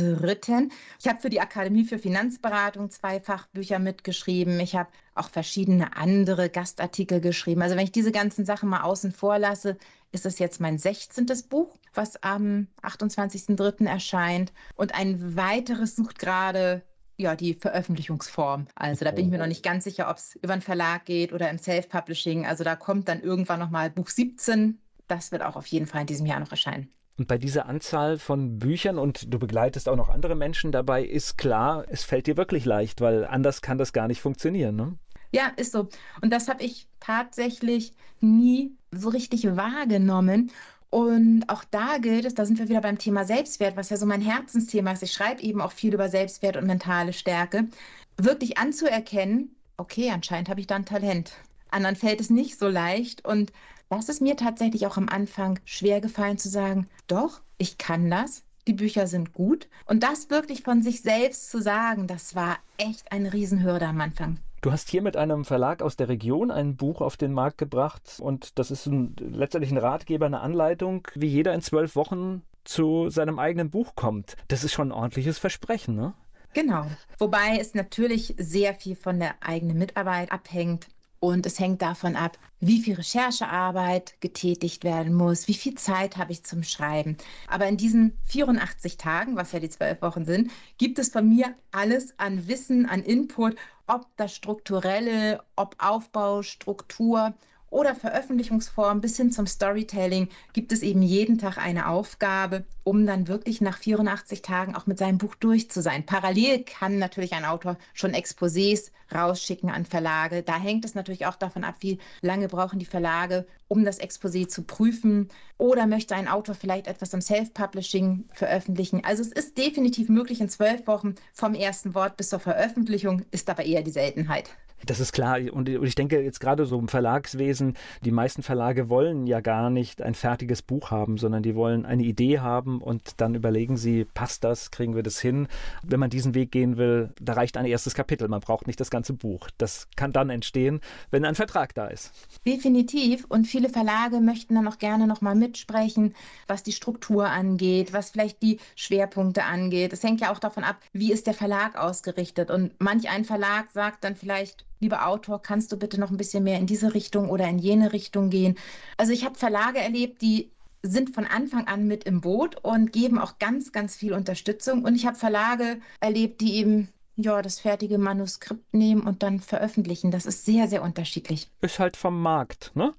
dritten. 0.00 0.72
Ich 0.98 1.08
habe 1.08 1.20
für 1.20 1.30
die 1.30 1.40
Akademie 1.40 1.84
für 1.84 1.98
Finanzberatung 1.98 2.90
zwei 2.90 3.20
Fachbücher 3.20 3.78
mitgeschrieben. 3.78 4.58
Ich 4.60 4.74
habe 4.74 4.90
auch 5.14 5.30
verschiedene 5.30 5.96
andere 5.96 6.50
Gastartikel 6.50 7.20
geschrieben. 7.20 7.62
Also 7.62 7.76
wenn 7.76 7.84
ich 7.84 7.92
diese 7.92 8.12
ganzen 8.12 8.44
Sachen 8.44 8.68
mal 8.68 8.82
außen 8.82 9.12
vor 9.12 9.38
lasse, 9.38 9.76
ist 10.12 10.26
es 10.26 10.38
jetzt 10.38 10.60
mein 10.60 10.78
16. 10.78 11.26
Buch, 11.48 11.76
was 11.94 12.22
am 12.22 12.66
28.03. 12.82 13.86
erscheint. 13.86 14.52
Und 14.74 14.94
ein 14.94 15.36
weiteres 15.36 15.96
sucht 15.96 16.18
gerade 16.18 16.82
ja, 17.20 17.36
die 17.36 17.54
Veröffentlichungsform. 17.54 18.66
Also 18.74 19.04
da 19.04 19.10
bin 19.10 19.26
ich 19.26 19.30
mir 19.30 19.38
noch 19.38 19.46
nicht 19.46 19.62
ganz 19.62 19.84
sicher, 19.84 20.08
ob 20.10 20.16
es 20.16 20.36
über 20.36 20.54
einen 20.54 20.62
Verlag 20.62 21.04
geht 21.04 21.32
oder 21.32 21.50
im 21.50 21.58
Self-Publishing. 21.58 22.46
Also 22.46 22.64
da 22.64 22.76
kommt 22.76 23.08
dann 23.08 23.20
irgendwann 23.20 23.60
nochmal 23.60 23.90
Buch 23.90 24.08
17. 24.08 24.80
Das 25.06 25.30
wird 25.30 25.42
auch 25.42 25.56
auf 25.56 25.66
jeden 25.66 25.86
Fall 25.86 26.02
in 26.02 26.06
diesem 26.06 26.26
Jahr 26.26 26.40
noch 26.40 26.50
erscheinen. 26.50 26.90
Und 27.20 27.26
bei 27.26 27.36
dieser 27.36 27.66
Anzahl 27.66 28.16
von 28.16 28.58
Büchern 28.58 28.96
und 28.96 29.30
du 29.30 29.38
begleitest 29.38 29.90
auch 29.90 29.96
noch 29.96 30.08
andere 30.08 30.34
Menschen 30.34 30.72
dabei, 30.72 31.04
ist 31.04 31.36
klar, 31.36 31.84
es 31.90 32.02
fällt 32.02 32.26
dir 32.26 32.38
wirklich 32.38 32.64
leicht, 32.64 33.02
weil 33.02 33.26
anders 33.26 33.60
kann 33.60 33.76
das 33.76 33.92
gar 33.92 34.08
nicht 34.08 34.22
funktionieren. 34.22 34.74
Ne? 34.74 34.96
Ja, 35.30 35.52
ist 35.56 35.72
so. 35.72 35.90
Und 36.22 36.32
das 36.32 36.48
habe 36.48 36.62
ich 36.62 36.88
tatsächlich 36.98 37.92
nie 38.22 38.74
so 38.90 39.10
richtig 39.10 39.54
wahrgenommen. 39.54 40.50
Und 40.88 41.44
auch 41.48 41.62
da 41.70 41.98
gilt 41.98 42.24
es, 42.24 42.34
da 42.34 42.46
sind 42.46 42.58
wir 42.58 42.70
wieder 42.70 42.80
beim 42.80 42.96
Thema 42.96 43.26
Selbstwert, 43.26 43.76
was 43.76 43.90
ja 43.90 43.98
so 43.98 44.06
mein 44.06 44.22
Herzensthema 44.22 44.92
ist. 44.92 45.02
Ich 45.02 45.12
schreibe 45.12 45.42
eben 45.42 45.60
auch 45.60 45.72
viel 45.72 45.92
über 45.92 46.08
Selbstwert 46.08 46.56
und 46.56 46.66
mentale 46.66 47.12
Stärke. 47.12 47.68
Wirklich 48.16 48.56
anzuerkennen, 48.56 49.54
okay, 49.76 50.10
anscheinend 50.10 50.48
habe 50.48 50.60
ich 50.60 50.66
da 50.66 50.76
ein 50.76 50.86
Talent. 50.86 51.32
Anderen 51.70 51.96
fällt 51.96 52.22
es 52.22 52.30
nicht 52.30 52.58
so 52.58 52.66
leicht. 52.66 53.26
Und 53.26 53.52
das 53.90 54.08
ist 54.08 54.22
mir 54.22 54.36
tatsächlich 54.36 54.86
auch 54.86 54.96
am 54.96 55.08
Anfang 55.08 55.58
schwer 55.64 56.00
gefallen 56.00 56.38
zu 56.38 56.48
sagen, 56.48 56.88
doch, 57.08 57.40
ich 57.58 57.76
kann 57.76 58.08
das, 58.08 58.44
die 58.66 58.72
Bücher 58.72 59.06
sind 59.06 59.32
gut. 59.32 59.68
Und 59.84 60.02
das 60.02 60.30
wirklich 60.30 60.62
von 60.62 60.80
sich 60.80 61.02
selbst 61.02 61.50
zu 61.50 61.60
sagen, 61.60 62.06
das 62.06 62.34
war 62.34 62.56
echt 62.78 63.10
eine 63.12 63.32
Riesenhürde 63.32 63.86
am 63.86 64.00
Anfang. 64.00 64.38
Du 64.62 64.70
hast 64.70 64.90
hier 64.90 65.02
mit 65.02 65.16
einem 65.16 65.44
Verlag 65.44 65.82
aus 65.82 65.96
der 65.96 66.08
Region 66.08 66.50
ein 66.50 66.76
Buch 66.76 67.00
auf 67.00 67.16
den 67.16 67.32
Markt 67.32 67.58
gebracht 67.58 68.18
und 68.20 68.58
das 68.58 68.70
ist 68.70 68.86
ein, 68.86 69.16
letztendlich 69.18 69.72
ein 69.72 69.78
Ratgeber, 69.78 70.26
eine 70.26 70.40
Anleitung, 70.40 71.08
wie 71.14 71.28
jeder 71.28 71.54
in 71.54 71.62
zwölf 71.62 71.96
Wochen 71.96 72.42
zu 72.64 73.08
seinem 73.08 73.38
eigenen 73.38 73.70
Buch 73.70 73.94
kommt. 73.96 74.36
Das 74.48 74.62
ist 74.62 74.72
schon 74.72 74.88
ein 74.88 74.92
ordentliches 74.92 75.38
Versprechen, 75.38 75.96
ne? 75.96 76.12
Genau. 76.52 76.86
Wobei 77.18 77.58
es 77.58 77.74
natürlich 77.74 78.34
sehr 78.38 78.74
viel 78.74 78.96
von 78.96 79.18
der 79.18 79.34
eigenen 79.40 79.78
Mitarbeit 79.78 80.30
abhängt. 80.30 80.88
Und 81.20 81.44
es 81.44 81.58
hängt 81.58 81.82
davon 81.82 82.16
ab, 82.16 82.38
wie 82.60 82.80
viel 82.80 82.94
Recherchearbeit 82.94 84.18
getätigt 84.20 84.84
werden 84.84 85.14
muss, 85.14 85.48
wie 85.48 85.54
viel 85.54 85.74
Zeit 85.74 86.16
habe 86.16 86.32
ich 86.32 86.44
zum 86.44 86.62
Schreiben. 86.62 87.18
Aber 87.46 87.66
in 87.68 87.76
diesen 87.76 88.16
84 88.24 88.96
Tagen, 88.96 89.36
was 89.36 89.52
ja 89.52 89.60
die 89.60 89.68
zwölf 89.68 90.00
Wochen 90.00 90.24
sind, 90.24 90.50
gibt 90.78 90.98
es 90.98 91.10
von 91.10 91.28
mir 91.28 91.54
alles 91.72 92.18
an 92.18 92.48
Wissen, 92.48 92.86
an 92.86 93.02
Input, 93.02 93.56
ob 93.86 94.06
das 94.16 94.34
strukturelle, 94.34 95.42
ob 95.56 95.76
Aufbau, 95.78 96.42
Struktur 96.42 97.34
oder 97.70 97.94
Veröffentlichungsform 97.94 99.00
bis 99.00 99.16
hin 99.16 99.30
zum 99.30 99.46
Storytelling 99.46 100.28
gibt 100.52 100.72
es 100.72 100.82
eben 100.82 101.02
jeden 101.02 101.38
Tag 101.38 101.56
eine 101.56 101.88
Aufgabe, 101.88 102.64
um 102.82 103.06
dann 103.06 103.28
wirklich 103.28 103.60
nach 103.60 103.78
84 103.78 104.42
Tagen 104.42 104.74
auch 104.74 104.86
mit 104.86 104.98
seinem 104.98 105.18
Buch 105.18 105.36
durch 105.36 105.70
zu 105.70 105.80
sein. 105.80 106.04
Parallel 106.04 106.64
kann 106.64 106.98
natürlich 106.98 107.32
ein 107.32 107.44
Autor 107.44 107.78
schon 107.94 108.12
Exposés 108.12 108.90
rausschicken 109.14 109.70
an 109.70 109.84
Verlage. 109.84 110.42
Da 110.42 110.58
hängt 110.58 110.84
es 110.84 110.94
natürlich 110.94 111.26
auch 111.26 111.36
davon 111.36 111.64
ab, 111.64 111.76
wie 111.80 111.98
lange 112.22 112.48
brauchen 112.48 112.80
die 112.80 112.84
Verlage, 112.86 113.46
um 113.68 113.84
das 113.84 114.00
Exposé 114.00 114.48
zu 114.48 114.62
prüfen. 114.62 115.28
Oder 115.56 115.86
möchte 115.86 116.16
ein 116.16 116.28
Autor 116.28 116.56
vielleicht 116.56 116.88
etwas 116.88 117.14
im 117.14 117.20
Self-Publishing 117.20 118.24
veröffentlichen. 118.32 119.04
Also 119.04 119.22
es 119.22 119.32
ist 119.32 119.56
definitiv 119.56 120.08
möglich 120.08 120.40
in 120.40 120.48
zwölf 120.48 120.86
Wochen 120.86 121.14
vom 121.32 121.54
ersten 121.54 121.94
Wort 121.94 122.16
bis 122.16 122.30
zur 122.30 122.40
Veröffentlichung, 122.40 123.22
ist 123.30 123.48
aber 123.48 123.64
eher 123.64 123.82
die 123.82 123.90
Seltenheit. 123.90 124.50
Das 124.86 125.00
ist 125.00 125.12
klar. 125.12 125.38
Und 125.52 125.68
ich 125.68 125.94
denke 125.94 126.20
jetzt 126.20 126.40
gerade 126.40 126.66
so 126.66 126.78
im 126.78 126.88
Verlagswesen, 126.88 127.76
die 128.04 128.10
meisten 128.10 128.42
Verlage 128.42 128.88
wollen 128.88 129.26
ja 129.26 129.40
gar 129.40 129.70
nicht 129.70 130.02
ein 130.02 130.14
fertiges 130.14 130.62
Buch 130.62 130.90
haben, 130.90 131.18
sondern 131.18 131.42
die 131.42 131.54
wollen 131.54 131.84
eine 131.84 132.02
Idee 132.02 132.40
haben 132.40 132.80
und 132.80 133.20
dann 133.20 133.34
überlegen 133.34 133.76
sie, 133.76 134.04
passt 134.04 134.44
das, 134.44 134.70
kriegen 134.70 134.94
wir 134.94 135.02
das 135.02 135.20
hin. 135.20 135.48
Wenn 135.82 136.00
man 136.00 136.10
diesen 136.10 136.34
Weg 136.34 136.50
gehen 136.52 136.76
will, 136.76 137.10
da 137.20 137.34
reicht 137.34 137.56
ein 137.56 137.66
erstes 137.66 137.94
Kapitel. 137.94 138.28
Man 138.28 138.40
braucht 138.40 138.66
nicht 138.66 138.80
das 138.80 138.90
ganze 138.90 139.12
Buch. 139.12 139.48
Das 139.58 139.88
kann 139.96 140.12
dann 140.12 140.30
entstehen, 140.30 140.80
wenn 141.10 141.24
ein 141.24 141.34
Vertrag 141.34 141.74
da 141.74 141.86
ist. 141.86 142.12
Definitiv. 142.46 143.26
Und 143.28 143.46
viele 143.46 143.68
Verlage 143.68 144.20
möchten 144.20 144.54
dann 144.54 144.68
auch 144.68 144.78
gerne 144.78 145.06
nochmal 145.06 145.34
mitsprechen, 145.34 146.14
was 146.46 146.62
die 146.62 146.72
Struktur 146.72 147.28
angeht, 147.28 147.92
was 147.92 148.10
vielleicht 148.10 148.42
die 148.42 148.58
Schwerpunkte 148.76 149.44
angeht. 149.44 149.92
Es 149.92 150.02
hängt 150.02 150.20
ja 150.20 150.32
auch 150.32 150.38
davon 150.38 150.64
ab, 150.64 150.76
wie 150.92 151.12
ist 151.12 151.26
der 151.26 151.34
Verlag 151.34 151.76
ausgerichtet. 151.76 152.50
Und 152.50 152.72
manch 152.78 153.10
ein 153.10 153.24
Verlag 153.24 153.70
sagt 153.72 154.04
dann 154.04 154.16
vielleicht, 154.16 154.64
lieber 154.80 155.06
Autor, 155.06 155.40
kannst 155.40 155.70
du 155.72 155.76
bitte 155.76 156.00
noch 156.00 156.10
ein 156.10 156.16
bisschen 156.16 156.44
mehr 156.44 156.58
in 156.58 156.66
diese 156.66 156.94
Richtung 156.94 157.30
oder 157.30 157.46
in 157.48 157.58
jene 157.58 157.92
Richtung 157.92 158.30
gehen? 158.30 158.58
Also 158.96 159.12
ich 159.12 159.24
habe 159.24 159.36
Verlage 159.36 159.78
erlebt, 159.78 160.22
die 160.22 160.50
sind 160.82 161.14
von 161.14 161.26
Anfang 161.26 161.66
an 161.66 161.86
mit 161.86 162.04
im 162.04 162.22
Boot 162.22 162.56
und 162.62 162.92
geben 162.92 163.18
auch 163.18 163.38
ganz, 163.38 163.72
ganz 163.72 163.94
viel 163.94 164.14
Unterstützung. 164.14 164.84
Und 164.84 164.94
ich 164.94 165.06
habe 165.06 165.16
Verlage 165.16 165.78
erlebt, 166.00 166.40
die 166.40 166.54
eben 166.54 166.88
ja, 167.16 167.42
das 167.42 167.60
fertige 167.60 167.98
Manuskript 167.98 168.72
nehmen 168.72 169.02
und 169.02 169.22
dann 169.22 169.40
veröffentlichen. 169.40 170.10
Das 170.10 170.24
ist 170.24 170.46
sehr, 170.46 170.68
sehr 170.68 170.82
unterschiedlich. 170.82 171.48
Ist 171.60 171.78
halt 171.78 171.96
vom 171.96 172.20
Markt, 172.22 172.72
ne? 172.74 172.94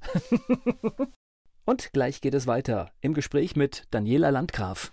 und 1.66 1.92
gleich 1.92 2.22
geht 2.22 2.36
es 2.36 2.46
weiter 2.46 2.92
im 3.02 3.16
Gespräch 3.16 3.56
mit 3.56 3.88
Daniela 3.90 4.30
Landgraf. 4.30 4.92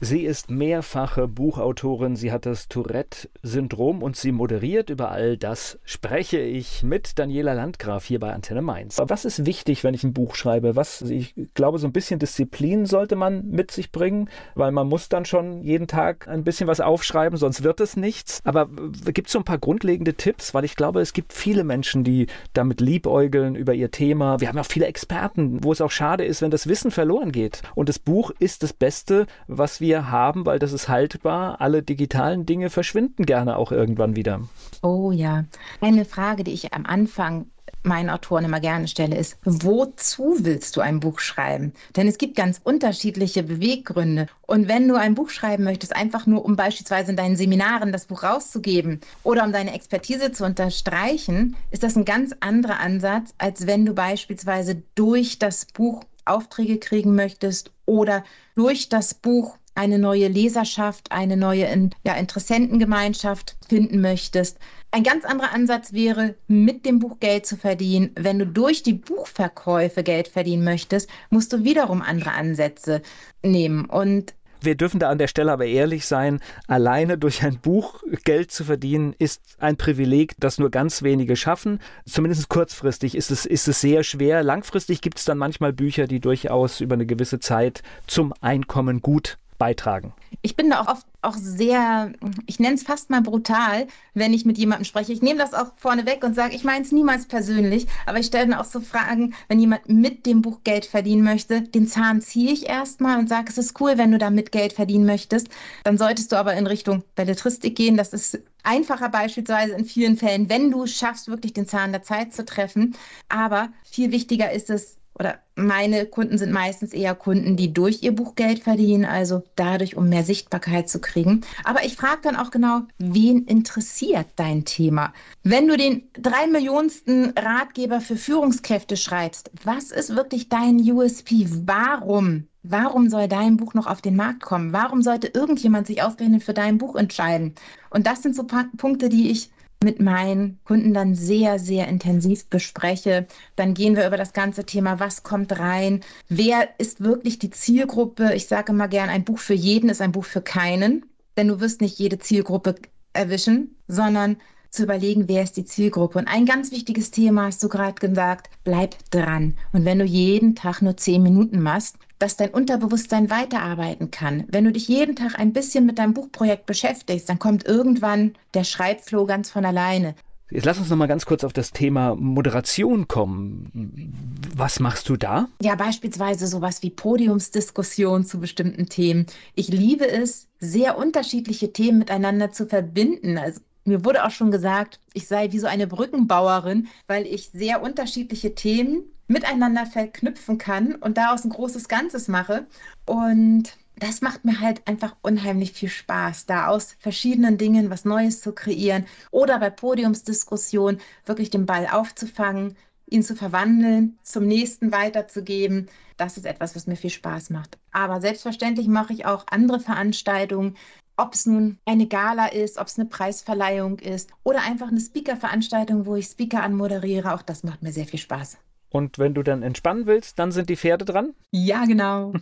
Sie 0.00 0.22
ist 0.22 0.50
mehrfache 0.50 1.28
Buchautorin, 1.28 2.16
sie 2.16 2.32
hat 2.32 2.46
das 2.46 2.68
Tourette-Syndrom 2.68 4.02
und 4.02 4.16
sie 4.16 4.32
moderiert 4.32 4.90
über 4.90 5.12
all 5.12 5.36
das. 5.36 5.78
Spreche 5.84 6.40
ich 6.40 6.82
mit 6.82 7.16
Daniela 7.18 7.52
Landgraf 7.52 8.04
hier 8.04 8.18
bei 8.18 8.32
Antenne 8.32 8.60
Mainz. 8.60 9.00
Was 9.00 9.24
ist 9.24 9.46
wichtig, 9.46 9.84
wenn 9.84 9.94
ich 9.94 10.02
ein 10.02 10.12
Buch 10.12 10.34
schreibe? 10.34 10.74
Was, 10.74 11.00
ich 11.00 11.34
glaube, 11.54 11.78
so 11.78 11.86
ein 11.86 11.92
bisschen 11.92 12.18
Disziplin 12.18 12.86
sollte 12.86 13.14
man 13.14 13.48
mit 13.48 13.70
sich 13.70 13.92
bringen, 13.92 14.28
weil 14.56 14.72
man 14.72 14.88
muss 14.88 15.08
dann 15.08 15.24
schon 15.24 15.62
jeden 15.62 15.86
Tag 15.86 16.26
ein 16.26 16.42
bisschen 16.42 16.66
was 16.66 16.80
aufschreiben, 16.80 17.38
sonst 17.38 17.62
wird 17.62 17.80
es 17.80 17.96
nichts. 17.96 18.40
Aber 18.44 18.66
gibt 18.66 19.28
es 19.28 19.32
so 19.32 19.38
ein 19.38 19.44
paar 19.44 19.58
grundlegende 19.58 20.14
Tipps? 20.14 20.54
Weil 20.54 20.64
ich 20.64 20.74
glaube, 20.74 21.02
es 21.02 21.12
gibt 21.12 21.32
viele 21.32 21.62
Menschen, 21.62 22.02
die 22.02 22.26
damit 22.52 22.80
liebäugeln 22.80 23.54
über 23.54 23.74
ihr 23.74 23.92
Thema. 23.92 24.40
Wir 24.40 24.48
haben 24.48 24.58
auch 24.58 24.66
viele 24.66 24.86
Experten, 24.86 25.62
wo 25.62 25.70
es 25.70 25.80
auch 25.80 25.92
schade 25.92 26.24
ist, 26.24 26.42
wenn 26.42 26.50
das 26.50 26.66
Wissen 26.66 26.90
verloren 26.90 27.30
geht. 27.30 27.62
Und 27.76 27.88
das 27.88 28.00
Buch 28.00 28.32
ist 28.40 28.64
das 28.64 28.72
Beste, 28.72 29.26
was 29.46 29.80
wir 29.80 29.83
wir 29.84 30.10
haben, 30.10 30.46
weil 30.46 30.58
das 30.58 30.72
ist 30.72 30.88
haltbar. 30.88 31.60
Alle 31.60 31.82
digitalen 31.82 32.46
Dinge 32.46 32.70
verschwinden 32.70 33.26
gerne 33.26 33.58
auch 33.58 33.70
irgendwann 33.70 34.16
wieder. 34.16 34.40
Oh 34.82 35.12
ja. 35.12 35.44
Eine 35.82 36.06
Frage, 36.06 36.42
die 36.42 36.52
ich 36.52 36.72
am 36.72 36.86
Anfang 36.86 37.46
meinen 37.82 38.08
Autoren 38.08 38.46
immer 38.46 38.60
gerne 38.60 38.88
stelle, 38.88 39.14
ist, 39.14 39.36
wozu 39.44 40.36
willst 40.38 40.74
du 40.74 40.80
ein 40.80 41.00
Buch 41.00 41.20
schreiben? 41.20 41.74
Denn 41.96 42.08
es 42.08 42.16
gibt 42.16 42.34
ganz 42.34 42.58
unterschiedliche 42.64 43.42
Beweggründe. 43.42 44.26
Und 44.46 44.68
wenn 44.68 44.88
du 44.88 44.94
ein 44.94 45.14
Buch 45.14 45.28
schreiben 45.28 45.64
möchtest, 45.64 45.94
einfach 45.94 46.26
nur 46.26 46.46
um 46.46 46.56
beispielsweise 46.56 47.10
in 47.10 47.18
deinen 47.18 47.36
Seminaren 47.36 47.92
das 47.92 48.06
Buch 48.06 48.22
rauszugeben 48.22 49.00
oder 49.22 49.44
um 49.44 49.52
deine 49.52 49.74
Expertise 49.74 50.32
zu 50.32 50.46
unterstreichen, 50.46 51.56
ist 51.70 51.82
das 51.82 51.94
ein 51.94 52.06
ganz 52.06 52.34
anderer 52.40 52.80
Ansatz, 52.80 53.34
als 53.36 53.66
wenn 53.66 53.84
du 53.84 53.92
beispielsweise 53.92 54.82
durch 54.94 55.38
das 55.38 55.66
Buch 55.66 56.04
Aufträge 56.24 56.78
kriegen 56.78 57.14
möchtest 57.14 57.70
oder 57.86 58.24
durch 58.54 58.88
das 58.88 59.12
Buch 59.12 59.58
eine 59.74 59.98
neue 59.98 60.28
Leserschaft, 60.28 61.12
eine 61.12 61.36
neue 61.36 61.90
ja, 62.04 62.14
Interessentengemeinschaft 62.14 63.56
finden 63.68 64.00
möchtest. 64.00 64.58
Ein 64.90 65.02
ganz 65.02 65.24
anderer 65.24 65.52
Ansatz 65.52 65.92
wäre, 65.92 66.36
mit 66.46 66.86
dem 66.86 67.00
Buch 67.00 67.18
Geld 67.18 67.46
zu 67.46 67.56
verdienen. 67.56 68.12
Wenn 68.14 68.38
du 68.38 68.46
durch 68.46 68.84
die 68.84 68.92
Buchverkäufe 68.92 70.04
Geld 70.04 70.28
verdienen 70.28 70.62
möchtest, 70.62 71.10
musst 71.30 71.52
du 71.52 71.64
wiederum 71.64 72.00
andere 72.00 72.30
Ansätze 72.30 73.02
nehmen. 73.42 73.86
Und 73.86 74.34
Wir 74.60 74.76
dürfen 74.76 75.00
da 75.00 75.10
an 75.10 75.18
der 75.18 75.26
Stelle 75.26 75.50
aber 75.50 75.66
ehrlich 75.66 76.06
sein, 76.06 76.38
alleine 76.68 77.18
durch 77.18 77.42
ein 77.42 77.58
Buch 77.58 78.04
Geld 78.24 78.52
zu 78.52 78.62
verdienen, 78.62 79.16
ist 79.18 79.42
ein 79.58 79.76
Privileg, 79.76 80.34
das 80.38 80.58
nur 80.58 80.70
ganz 80.70 81.02
wenige 81.02 81.34
schaffen. 81.34 81.80
Zumindest 82.06 82.48
kurzfristig 82.48 83.16
ist 83.16 83.32
es, 83.32 83.46
ist 83.46 83.66
es 83.66 83.80
sehr 83.80 84.04
schwer. 84.04 84.44
Langfristig 84.44 85.00
gibt 85.00 85.18
es 85.18 85.24
dann 85.24 85.38
manchmal 85.38 85.72
Bücher, 85.72 86.06
die 86.06 86.20
durchaus 86.20 86.80
über 86.80 86.94
eine 86.94 87.04
gewisse 87.04 87.40
Zeit 87.40 87.82
zum 88.06 88.32
Einkommen 88.40 89.02
gut 89.02 89.38
beitragen. 89.58 90.12
Ich 90.42 90.56
bin 90.56 90.70
da 90.70 90.80
auch 90.80 90.88
oft 90.88 91.06
auch 91.24 91.36
sehr, 91.36 92.12
ich 92.46 92.60
nenne 92.60 92.74
es 92.74 92.82
fast 92.82 93.10
mal 93.10 93.22
brutal, 93.22 93.86
wenn 94.12 94.34
ich 94.34 94.44
mit 94.44 94.58
jemandem 94.58 94.84
spreche. 94.84 95.12
Ich 95.12 95.22
nehme 95.22 95.38
das 95.38 95.54
auch 95.54 95.72
vorne 95.76 96.06
weg 96.06 96.22
und 96.22 96.34
sage, 96.34 96.54
ich 96.54 96.64
meine 96.64 96.84
es 96.84 96.92
niemals 96.92 97.26
persönlich, 97.26 97.86
aber 98.06 98.18
ich 98.18 98.26
stelle 98.26 98.48
dann 98.48 98.60
auch 98.60 98.66
so 98.66 98.80
Fragen, 98.80 99.34
wenn 99.48 99.58
jemand 99.58 99.88
mit 99.88 100.26
dem 100.26 100.42
Buch 100.42 100.60
Geld 100.64 100.84
verdienen 100.84 101.24
möchte, 101.24 101.62
den 101.62 101.88
Zahn 101.88 102.20
ziehe 102.20 102.52
ich 102.52 102.68
erstmal 102.68 103.18
und 103.18 103.28
sage, 103.28 103.46
es 103.48 103.58
ist 103.58 103.80
cool, 103.80 103.96
wenn 103.96 104.12
du 104.12 104.18
damit 104.18 104.52
Geld 104.52 104.74
verdienen 104.74 105.06
möchtest. 105.06 105.48
Dann 105.82 105.96
solltest 105.96 106.32
du 106.32 106.36
aber 106.36 106.54
in 106.54 106.66
Richtung 106.66 107.02
Belletristik 107.14 107.74
gehen. 107.74 107.96
Das 107.96 108.12
ist 108.12 108.38
einfacher 108.62 109.08
beispielsweise 109.08 109.74
in 109.74 109.84
vielen 109.84 110.16
Fällen, 110.16 110.50
wenn 110.50 110.70
du 110.70 110.86
schaffst, 110.86 111.28
wirklich 111.28 111.54
den 111.54 111.66
Zahn 111.66 111.92
der 111.92 112.02
Zeit 112.02 112.34
zu 112.34 112.44
treffen. 112.44 112.96
Aber 113.28 113.68
viel 113.84 114.12
wichtiger 114.12 114.52
ist 114.52 114.68
es, 114.68 114.98
oder 115.18 115.38
meine 115.54 116.06
Kunden 116.06 116.38
sind 116.38 116.52
meistens 116.52 116.92
eher 116.92 117.14
Kunden, 117.14 117.56
die 117.56 117.72
durch 117.72 118.02
ihr 118.02 118.12
Buch 118.14 118.34
Geld 118.34 118.64
verdienen, 118.64 119.04
also 119.04 119.44
dadurch, 119.54 119.96
um 119.96 120.08
mehr 120.08 120.24
Sichtbarkeit 120.24 120.88
zu 120.88 121.00
kriegen. 121.00 121.42
Aber 121.62 121.84
ich 121.84 121.96
frage 121.96 122.22
dann 122.22 122.36
auch 122.36 122.50
genau, 122.50 122.80
wen 122.98 123.44
interessiert 123.44 124.26
dein 124.36 124.64
Thema? 124.64 125.12
Wenn 125.44 125.68
du 125.68 125.76
den 125.76 126.08
drei 126.14 126.48
Millionensten 126.48 127.32
Ratgeber 127.38 128.00
für 128.00 128.16
Führungskräfte 128.16 128.96
schreibst, 128.96 129.50
was 129.62 129.92
ist 129.92 130.16
wirklich 130.16 130.48
dein 130.48 130.78
USP? 130.78 131.46
Warum? 131.64 132.48
Warum 132.64 133.08
soll 133.10 133.28
dein 133.28 133.58
Buch 133.58 133.74
noch 133.74 133.86
auf 133.86 134.00
den 134.00 134.16
Markt 134.16 134.42
kommen? 134.42 134.72
Warum 134.72 135.02
sollte 135.02 135.28
irgendjemand 135.28 135.86
sich 135.86 136.02
ausgerechnet 136.02 136.42
für 136.42 136.54
dein 136.54 136.78
Buch 136.78 136.96
entscheiden? 136.96 137.54
Und 137.90 138.06
das 138.06 138.22
sind 138.22 138.34
so 138.34 138.44
Punkte, 138.76 139.08
die 139.08 139.30
ich 139.30 139.50
mit 139.82 140.00
meinen 140.00 140.60
Kunden 140.64 140.94
dann 140.94 141.14
sehr, 141.14 141.58
sehr 141.58 141.88
intensiv 141.88 142.46
bespreche. 142.46 143.26
Dann 143.56 143.74
gehen 143.74 143.96
wir 143.96 144.06
über 144.06 144.16
das 144.16 144.32
ganze 144.32 144.64
Thema, 144.64 145.00
was 145.00 145.22
kommt 145.22 145.58
rein, 145.58 146.00
wer 146.28 146.68
ist 146.78 147.00
wirklich 147.02 147.38
die 147.38 147.50
Zielgruppe. 147.50 148.34
Ich 148.34 148.46
sage 148.46 148.72
immer 148.72 148.88
gern, 148.88 149.10
ein 149.10 149.24
Buch 149.24 149.38
für 149.38 149.54
jeden 149.54 149.90
ist 149.90 150.00
ein 150.00 150.12
Buch 150.12 150.24
für 150.24 150.42
keinen, 150.42 151.04
denn 151.36 151.48
du 151.48 151.60
wirst 151.60 151.80
nicht 151.80 151.98
jede 151.98 152.18
Zielgruppe 152.18 152.76
erwischen, 153.12 153.76
sondern 153.88 154.36
zu 154.74 154.82
überlegen, 154.82 155.28
wer 155.28 155.42
ist 155.42 155.56
die 155.56 155.64
Zielgruppe. 155.64 156.18
Und 156.18 156.28
ein 156.28 156.46
ganz 156.46 156.70
wichtiges 156.70 157.10
Thema 157.10 157.46
hast 157.46 157.62
du 157.62 157.68
gerade 157.68 157.94
gesagt, 157.94 158.50
bleib 158.64 158.96
dran. 159.10 159.54
Und 159.72 159.84
wenn 159.84 159.98
du 159.98 160.04
jeden 160.04 160.54
Tag 160.54 160.82
nur 160.82 160.96
zehn 160.96 161.22
Minuten 161.22 161.60
machst, 161.60 161.96
dass 162.18 162.36
dein 162.36 162.50
Unterbewusstsein 162.50 163.30
weiterarbeiten 163.30 164.10
kann. 164.10 164.44
Wenn 164.48 164.64
du 164.64 164.72
dich 164.72 164.88
jeden 164.88 165.16
Tag 165.16 165.38
ein 165.38 165.52
bisschen 165.52 165.84
mit 165.84 165.98
deinem 165.98 166.14
Buchprojekt 166.14 166.66
beschäftigst, 166.66 167.28
dann 167.28 167.38
kommt 167.38 167.66
irgendwann 167.66 168.34
der 168.54 168.64
Schreibflow 168.64 169.26
ganz 169.26 169.50
von 169.50 169.64
alleine. 169.64 170.14
Jetzt 170.50 170.66
lass 170.66 170.78
uns 170.78 170.90
noch 170.90 170.96
mal 170.96 171.08
ganz 171.08 171.26
kurz 171.26 171.42
auf 171.42 171.52
das 171.52 171.72
Thema 171.72 172.14
Moderation 172.14 173.08
kommen. 173.08 174.40
Was 174.54 174.78
machst 174.78 175.08
du 175.08 175.16
da? 175.16 175.48
Ja, 175.60 175.74
beispielsweise 175.74 176.46
sowas 176.46 176.82
wie 176.82 176.90
Podiumsdiskussionen 176.90 178.24
zu 178.24 178.38
bestimmten 178.38 178.86
Themen. 178.86 179.26
Ich 179.54 179.68
liebe 179.68 180.06
es, 180.06 180.46
sehr 180.60 180.96
unterschiedliche 180.96 181.72
Themen 181.72 181.98
miteinander 181.98 182.52
zu 182.52 182.66
verbinden. 182.66 183.36
Also 183.36 183.60
mir 183.84 184.04
wurde 184.04 184.24
auch 184.24 184.30
schon 184.30 184.50
gesagt, 184.50 185.00
ich 185.12 185.26
sei 185.26 185.52
wie 185.52 185.58
so 185.58 185.66
eine 185.66 185.86
Brückenbauerin, 185.86 186.88
weil 187.06 187.26
ich 187.26 187.50
sehr 187.50 187.82
unterschiedliche 187.82 188.54
Themen 188.54 189.04
miteinander 189.26 189.86
verknüpfen 189.86 190.58
kann 190.58 190.94
und 190.96 191.16
daraus 191.16 191.44
ein 191.44 191.50
großes 191.50 191.88
Ganzes 191.88 192.28
mache. 192.28 192.66
Und 193.06 193.76
das 193.96 194.22
macht 194.22 194.44
mir 194.44 194.60
halt 194.60 194.86
einfach 194.88 195.16
unheimlich 195.22 195.72
viel 195.72 195.88
Spaß, 195.88 196.46
da 196.46 196.68
aus 196.68 196.96
verschiedenen 196.98 197.58
Dingen 197.58 197.90
was 197.90 198.04
Neues 198.04 198.40
zu 198.40 198.52
kreieren 198.52 199.06
oder 199.30 199.58
bei 199.60 199.70
Podiumsdiskussionen 199.70 201.00
wirklich 201.26 201.50
den 201.50 201.66
Ball 201.66 201.86
aufzufangen, 201.86 202.76
ihn 203.06 203.22
zu 203.22 203.36
verwandeln, 203.36 204.18
zum 204.22 204.46
nächsten 204.46 204.92
weiterzugeben. 204.92 205.88
Das 206.16 206.36
ist 206.36 206.46
etwas, 206.46 206.74
was 206.74 206.86
mir 206.86 206.96
viel 206.96 207.10
Spaß 207.10 207.50
macht. 207.50 207.78
Aber 207.92 208.20
selbstverständlich 208.20 208.88
mache 208.88 209.12
ich 209.12 209.26
auch 209.26 209.46
andere 209.48 209.80
Veranstaltungen, 209.80 210.76
ob 211.16 211.34
es 211.34 211.46
nun 211.46 211.78
eine 211.84 212.06
Gala 212.06 212.46
ist, 212.46 212.78
ob 212.78 212.86
es 212.86 212.98
eine 212.98 213.08
Preisverleihung 213.08 213.98
ist 213.98 214.30
oder 214.42 214.62
einfach 214.62 214.88
eine 214.88 215.00
Speaker-Veranstaltung, 215.00 216.06
wo 216.06 216.16
ich 216.16 216.26
Speaker 216.26 216.62
anmoderiere. 216.62 217.34
Auch 217.34 217.42
das 217.42 217.62
macht 217.62 217.82
mir 217.82 217.92
sehr 217.92 218.06
viel 218.06 218.18
Spaß. 218.18 218.58
Und 218.90 219.18
wenn 219.18 219.34
du 219.34 219.42
dann 219.42 219.62
entspannen 219.62 220.06
willst, 220.06 220.38
dann 220.38 220.52
sind 220.52 220.70
die 220.70 220.76
Pferde 220.76 221.04
dran? 221.04 221.34
Ja, 221.50 221.84
genau. 221.84 222.32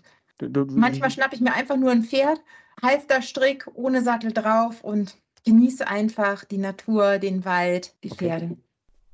Manchmal 0.41 1.11
schnappe 1.11 1.35
ich 1.35 1.41
mir 1.41 1.55
einfach 1.55 1.77
nur 1.77 1.91
ein 1.91 2.03
Pferd, 2.03 2.41
Halfterstrick 2.83 3.69
ohne 3.75 4.03
Sattel 4.03 4.33
drauf 4.33 4.83
und 4.83 5.17
genieße 5.45 5.87
einfach 5.87 6.45
die 6.45 6.59
Natur, 6.59 7.19
den 7.19 7.45
Wald, 7.45 7.95
die 8.03 8.11
okay. 8.11 8.27
Pferde. 8.27 8.57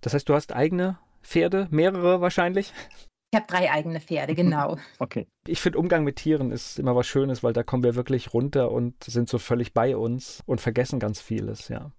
Das 0.00 0.14
heißt, 0.14 0.28
du 0.28 0.34
hast 0.34 0.52
eigene 0.52 0.98
Pferde, 1.22 1.68
mehrere 1.70 2.20
wahrscheinlich? 2.20 2.72
Ich 3.30 3.36
habe 3.36 3.46
drei 3.46 3.70
eigene 3.70 4.00
Pferde, 4.00 4.34
genau. 4.34 4.78
Okay. 4.98 5.26
Ich 5.46 5.60
finde, 5.60 5.78
Umgang 5.78 6.02
mit 6.02 6.16
Tieren 6.16 6.50
ist 6.50 6.78
immer 6.78 6.96
was 6.96 7.06
Schönes, 7.06 7.42
weil 7.42 7.52
da 7.52 7.62
kommen 7.62 7.82
wir 7.82 7.94
wirklich 7.94 8.32
runter 8.32 8.70
und 8.70 9.04
sind 9.04 9.28
so 9.28 9.38
völlig 9.38 9.74
bei 9.74 9.96
uns 9.96 10.42
und 10.46 10.62
vergessen 10.62 10.98
ganz 10.98 11.20
vieles, 11.20 11.68
ja. 11.68 11.92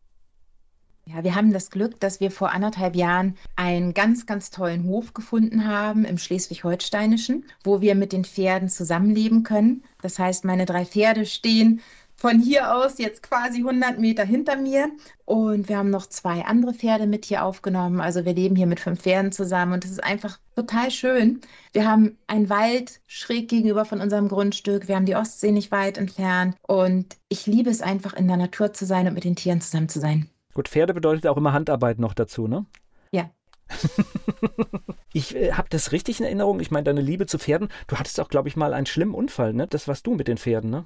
Ja, 1.06 1.24
wir 1.24 1.34
haben 1.34 1.54
das 1.54 1.72
Glück, 1.72 2.00
dass 2.00 2.20
wir 2.20 2.30
vor 2.30 2.52
anderthalb 2.52 2.96
Jahren 2.96 3.36
einen 3.56 3.96
ganz, 3.96 4.28
ganz 4.28 4.52
tollen 4.52 4.84
Hof 4.84 5.16
gefunden 5.16 5.66
haben 5.66 6.06
im 6.06 6.20
Schleswig-Holsteinischen, 6.20 7.46
wo 7.64 7.82
wir 7.82 7.96
mit 7.96 8.14
den 8.14 8.26
Pferden 8.26 8.70
zusammenleben 8.70 9.42
können. 9.42 9.84
Das 10.04 10.20
heißt, 10.20 10.46
meine 10.46 10.68
drei 10.68 10.86
Pferde 10.86 11.26
stehen 11.26 11.82
von 12.20 12.42
hier 12.42 12.76
aus 12.76 12.98
jetzt 12.98 13.24
quasi 13.24 13.60
100 13.60 13.98
Meter 13.98 14.26
hinter 14.26 14.58
mir. 14.58 14.92
Und 15.24 15.70
wir 15.70 15.78
haben 15.78 15.90
noch 15.90 16.06
zwei 16.06 16.44
andere 16.44 16.74
Pferde 16.74 17.08
mit 17.08 17.24
hier 17.24 17.46
aufgenommen. 17.46 18.02
Also 18.02 18.26
wir 18.26 18.34
leben 18.34 18.58
hier 18.58 18.68
mit 18.68 18.82
fünf 18.82 19.02
Pferden 19.02 19.32
zusammen 19.32 19.74
und 19.74 19.86
es 19.86 19.92
ist 19.92 20.04
einfach 20.04 20.38
total 20.54 20.92
schön. 20.92 21.40
Wir 21.72 21.90
haben 21.90 22.18
einen 22.28 22.50
Wald 22.50 23.00
schräg 23.08 23.48
gegenüber 23.48 23.86
von 23.86 24.02
unserem 24.02 24.28
Grundstück. 24.28 24.90
Wir 24.90 24.98
haben 24.98 25.06
die 25.06 25.16
Ostsee 25.16 25.52
nicht 25.52 25.72
weit 25.72 25.98
entfernt. 25.98 26.58
Und 26.68 27.16
ich 27.30 27.48
liebe 27.48 27.70
es 27.70 27.82
einfach 27.82 28.14
in 28.14 28.28
der 28.28 28.38
Natur 28.38 28.74
zu 28.74 28.86
sein 28.86 29.08
und 29.08 29.14
mit 29.14 29.24
den 29.24 29.38
Tieren 29.38 29.62
zusammen 29.62 29.88
zu 29.88 30.02
sein. 30.02 30.30
Gut, 30.54 30.68
Pferde 30.68 30.94
bedeutet 30.94 31.26
auch 31.28 31.38
immer 31.38 31.54
Handarbeit 31.54 32.00
noch 32.00 32.14
dazu, 32.14 32.50
ne? 32.50 32.66
Ja. 33.12 33.30
ich 35.14 35.36
äh, 35.36 35.54
habe 35.54 35.70
das 35.70 35.94
richtig 35.94 36.20
in 36.20 36.26
Erinnerung. 36.26 36.60
Ich 36.60 36.72
meine, 36.72 36.84
deine 36.84 37.02
Liebe 37.02 37.28
zu 37.28 37.40
Pferden. 37.40 37.70
Du 37.88 37.96
hattest 37.96 38.20
auch, 38.20 38.28
glaube 38.28 38.50
ich, 38.50 38.58
mal 38.58 38.74
einen 38.74 38.88
schlimmen 38.88 39.14
Unfall, 39.14 39.54
ne? 39.54 39.68
Das 39.68 39.88
warst 39.88 40.06
du 40.06 40.16
mit 40.16 40.28
den 40.28 40.38
Pferden, 40.38 40.70
ne? 40.70 40.86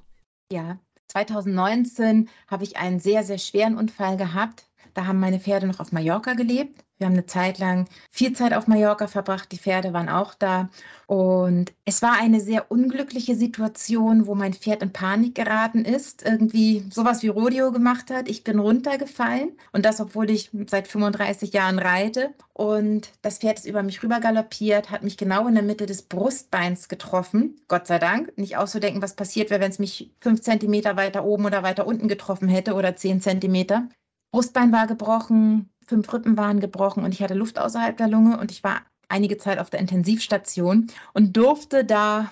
Ja, 0.51 0.77
2019 1.07 2.29
habe 2.47 2.63
ich 2.63 2.77
einen 2.77 2.99
sehr, 2.99 3.23
sehr 3.23 3.37
schweren 3.37 3.77
Unfall 3.77 4.17
gehabt. 4.17 4.65
Da 4.93 5.07
haben 5.07 5.19
meine 5.19 5.39
Pferde 5.39 5.67
noch 5.67 5.79
auf 5.79 5.91
Mallorca 5.91 6.33
gelebt. 6.33 6.83
Wir 6.97 7.07
haben 7.07 7.13
eine 7.13 7.25
Zeit 7.25 7.59
lang 7.59 7.89
viel 8.11 8.33
Zeit 8.33 8.53
auf 8.53 8.67
Mallorca 8.67 9.07
verbracht. 9.07 9.51
Die 9.51 9.57
Pferde 9.57 9.91
waren 9.93 10.07
auch 10.07 10.35
da. 10.35 10.69
Und 11.07 11.73
es 11.85 12.01
war 12.01 12.13
eine 12.13 12.39
sehr 12.39 12.71
unglückliche 12.71 13.35
Situation, 13.35 14.25
wo 14.25 14.35
mein 14.35 14.53
Pferd 14.53 14.83
in 14.83 14.93
Panik 14.93 15.35
geraten 15.35 15.83
ist, 15.85 16.23
irgendwie 16.23 16.85
sowas 16.91 17.23
wie 17.23 17.27
Rodeo 17.27 17.71
gemacht 17.71 18.09
hat. 18.09 18.29
Ich 18.29 18.43
bin 18.43 18.59
runtergefallen 18.59 19.51
und 19.73 19.85
das, 19.85 19.99
obwohl 19.99 20.29
ich 20.29 20.51
seit 20.67 20.87
35 20.87 21.51
Jahren 21.51 21.79
reite. 21.79 22.33
Und 22.53 23.11
das 23.21 23.39
Pferd 23.39 23.59
ist 23.59 23.65
über 23.65 23.83
mich 23.83 24.01
rüber 24.01 24.19
galoppiert, 24.19 24.91
hat 24.91 25.03
mich 25.03 25.17
genau 25.17 25.47
in 25.47 25.55
der 25.55 25.63
Mitte 25.63 25.85
des 25.87 26.03
Brustbeins 26.03 26.87
getroffen. 26.87 27.59
Gott 27.67 27.87
sei 27.87 27.99
Dank. 27.99 28.37
Nicht 28.37 28.55
auszudenken, 28.55 29.01
was 29.01 29.15
passiert 29.15 29.49
wäre, 29.49 29.61
wenn 29.61 29.71
es 29.71 29.79
mich 29.79 30.13
fünf 30.21 30.41
Zentimeter 30.41 30.95
weiter 30.95 31.25
oben 31.25 31.45
oder 31.45 31.63
weiter 31.63 31.85
unten 31.85 32.07
getroffen 32.07 32.47
hätte 32.47 32.75
oder 32.75 32.95
zehn 32.95 33.19
Zentimeter. 33.19 33.89
Brustbein 34.33 34.71
war 34.71 34.87
gebrochen, 34.87 35.69
fünf 35.85 36.11
Rippen 36.11 36.35
waren 36.37 36.59
gebrochen 36.59 37.03
und 37.03 37.13
ich 37.13 37.21
hatte 37.21 37.35
Luft 37.35 37.59
außerhalb 37.59 37.95
der 37.95 38.07
Lunge 38.07 38.39
und 38.39 38.49
ich 38.49 38.63
war 38.63 38.81
einige 39.07 39.37
Zeit 39.37 39.59
auf 39.59 39.69
der 39.69 39.79
Intensivstation 39.79 40.87
und 41.13 41.37
durfte 41.37 41.85
da 41.85 42.31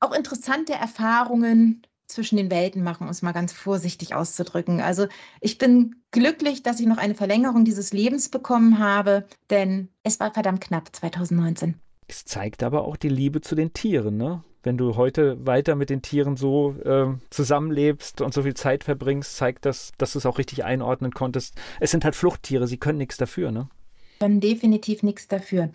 auch 0.00 0.12
interessante 0.12 0.72
Erfahrungen 0.72 1.82
zwischen 2.08 2.36
den 2.36 2.50
Welten 2.50 2.82
machen, 2.82 3.04
um 3.04 3.10
es 3.10 3.22
mal 3.22 3.30
ganz 3.30 3.52
vorsichtig 3.52 4.12
auszudrücken. 4.12 4.80
Also 4.80 5.06
ich 5.40 5.56
bin 5.56 6.02
glücklich, 6.10 6.64
dass 6.64 6.80
ich 6.80 6.86
noch 6.86 6.98
eine 6.98 7.14
Verlängerung 7.14 7.64
dieses 7.64 7.92
Lebens 7.92 8.28
bekommen 8.28 8.80
habe, 8.80 9.28
denn 9.48 9.88
es 10.02 10.18
war 10.18 10.34
verdammt 10.34 10.62
knapp 10.62 10.94
2019. 10.94 11.76
Es 12.08 12.24
zeigt 12.24 12.64
aber 12.64 12.84
auch 12.84 12.96
die 12.96 13.08
Liebe 13.08 13.40
zu 13.40 13.54
den 13.54 13.72
Tieren, 13.72 14.16
ne? 14.16 14.42
Wenn 14.66 14.76
du 14.76 14.96
heute 14.96 15.46
weiter 15.46 15.76
mit 15.76 15.90
den 15.90 16.02
Tieren 16.02 16.36
so 16.36 16.74
äh, 16.84 17.06
zusammenlebst 17.30 18.20
und 18.20 18.34
so 18.34 18.42
viel 18.42 18.54
Zeit 18.54 18.82
verbringst, 18.82 19.36
zeigt 19.36 19.64
das, 19.64 19.92
dass 19.96 20.12
du 20.12 20.18
es 20.18 20.26
auch 20.26 20.38
richtig 20.38 20.64
einordnen 20.64 21.12
konntest. 21.12 21.54
Es 21.78 21.92
sind 21.92 22.04
halt 22.04 22.16
Fluchttiere, 22.16 22.66
sie 22.66 22.76
können 22.76 22.98
nichts 22.98 23.16
dafür, 23.16 23.52
ne? 23.52 23.68
Können 24.18 24.40
definitiv 24.40 25.04
nichts 25.04 25.28
dafür. 25.28 25.70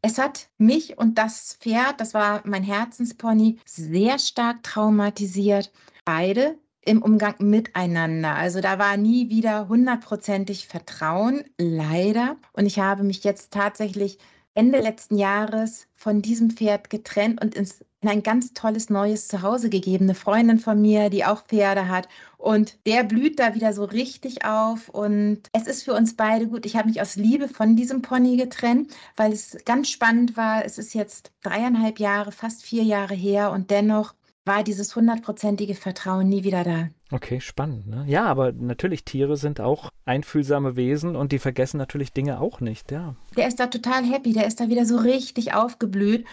Es 0.00 0.18
hat 0.18 0.48
mich 0.56 0.96
und 0.98 1.18
das 1.18 1.58
Pferd, 1.60 2.00
das 2.00 2.14
war 2.14 2.40
mein 2.44 2.62
Herzenspony, 2.62 3.58
sehr 3.66 4.18
stark 4.18 4.62
traumatisiert. 4.62 5.70
Beide 6.06 6.56
im 6.80 7.02
Umgang 7.02 7.34
miteinander. 7.38 8.34
Also 8.34 8.60
da 8.60 8.78
war 8.78 8.96
nie 8.96 9.28
wieder 9.28 9.68
hundertprozentig 9.68 10.66
Vertrauen, 10.66 11.44
leider. 11.58 12.36
Und 12.52 12.64
ich 12.66 12.78
habe 12.78 13.04
mich 13.04 13.24
jetzt 13.24 13.52
tatsächlich 13.52 14.18
Ende 14.54 14.80
letzten 14.80 15.16
Jahres 15.16 15.86
von 15.94 16.20
diesem 16.22 16.50
Pferd 16.50 16.90
getrennt 16.90 17.40
und 17.40 17.54
ins, 17.54 17.84
in 18.02 18.08
ein 18.08 18.22
ganz 18.22 18.52
tolles 18.52 18.90
neues 18.90 19.28
Zuhause 19.28 19.70
gegeben. 19.70 20.04
Eine 20.06 20.14
Freundin 20.14 20.58
von 20.58 20.80
mir, 20.80 21.08
die 21.08 21.24
auch 21.24 21.44
Pferde 21.44 21.88
hat. 21.88 22.08
Und 22.36 22.76
der 22.86 23.04
blüht 23.04 23.38
da 23.38 23.54
wieder 23.54 23.72
so 23.72 23.84
richtig 23.84 24.44
auf. 24.44 24.88
Und 24.88 25.42
es 25.52 25.66
ist 25.66 25.84
für 25.84 25.94
uns 25.94 26.16
beide 26.16 26.48
gut. 26.48 26.66
Ich 26.66 26.76
habe 26.76 26.88
mich 26.88 27.00
aus 27.00 27.16
Liebe 27.16 27.48
von 27.48 27.76
diesem 27.76 28.02
Pony 28.02 28.36
getrennt, 28.36 28.92
weil 29.16 29.32
es 29.32 29.56
ganz 29.64 29.88
spannend 29.88 30.36
war. 30.36 30.64
Es 30.64 30.78
ist 30.78 30.94
jetzt 30.94 31.32
dreieinhalb 31.42 31.98
Jahre, 31.98 32.32
fast 32.32 32.62
vier 32.62 32.82
Jahre 32.82 33.14
her. 33.14 33.52
Und 33.52 33.70
dennoch 33.70 34.14
war 34.44 34.64
dieses 34.64 34.96
hundertprozentige 34.96 35.74
Vertrauen 35.74 36.28
nie 36.28 36.44
wieder 36.44 36.64
da. 36.64 36.88
Okay, 37.10 37.40
spannend. 37.40 37.86
Ne? 37.86 38.04
Ja, 38.08 38.24
aber 38.24 38.52
natürlich, 38.52 39.04
Tiere 39.04 39.36
sind 39.36 39.60
auch 39.60 39.90
einfühlsame 40.04 40.76
Wesen 40.76 41.14
und 41.14 41.32
die 41.32 41.38
vergessen 41.38 41.76
natürlich 41.76 42.12
Dinge 42.12 42.40
auch 42.40 42.60
nicht, 42.60 42.90
ja. 42.90 43.14
Der 43.36 43.46
ist 43.46 43.60
da 43.60 43.68
total 43.68 44.04
happy, 44.04 44.32
der 44.32 44.46
ist 44.46 44.60
da 44.60 44.68
wieder 44.68 44.86
so 44.86 44.96
richtig 44.96 45.54
aufgeblüht. 45.54 46.26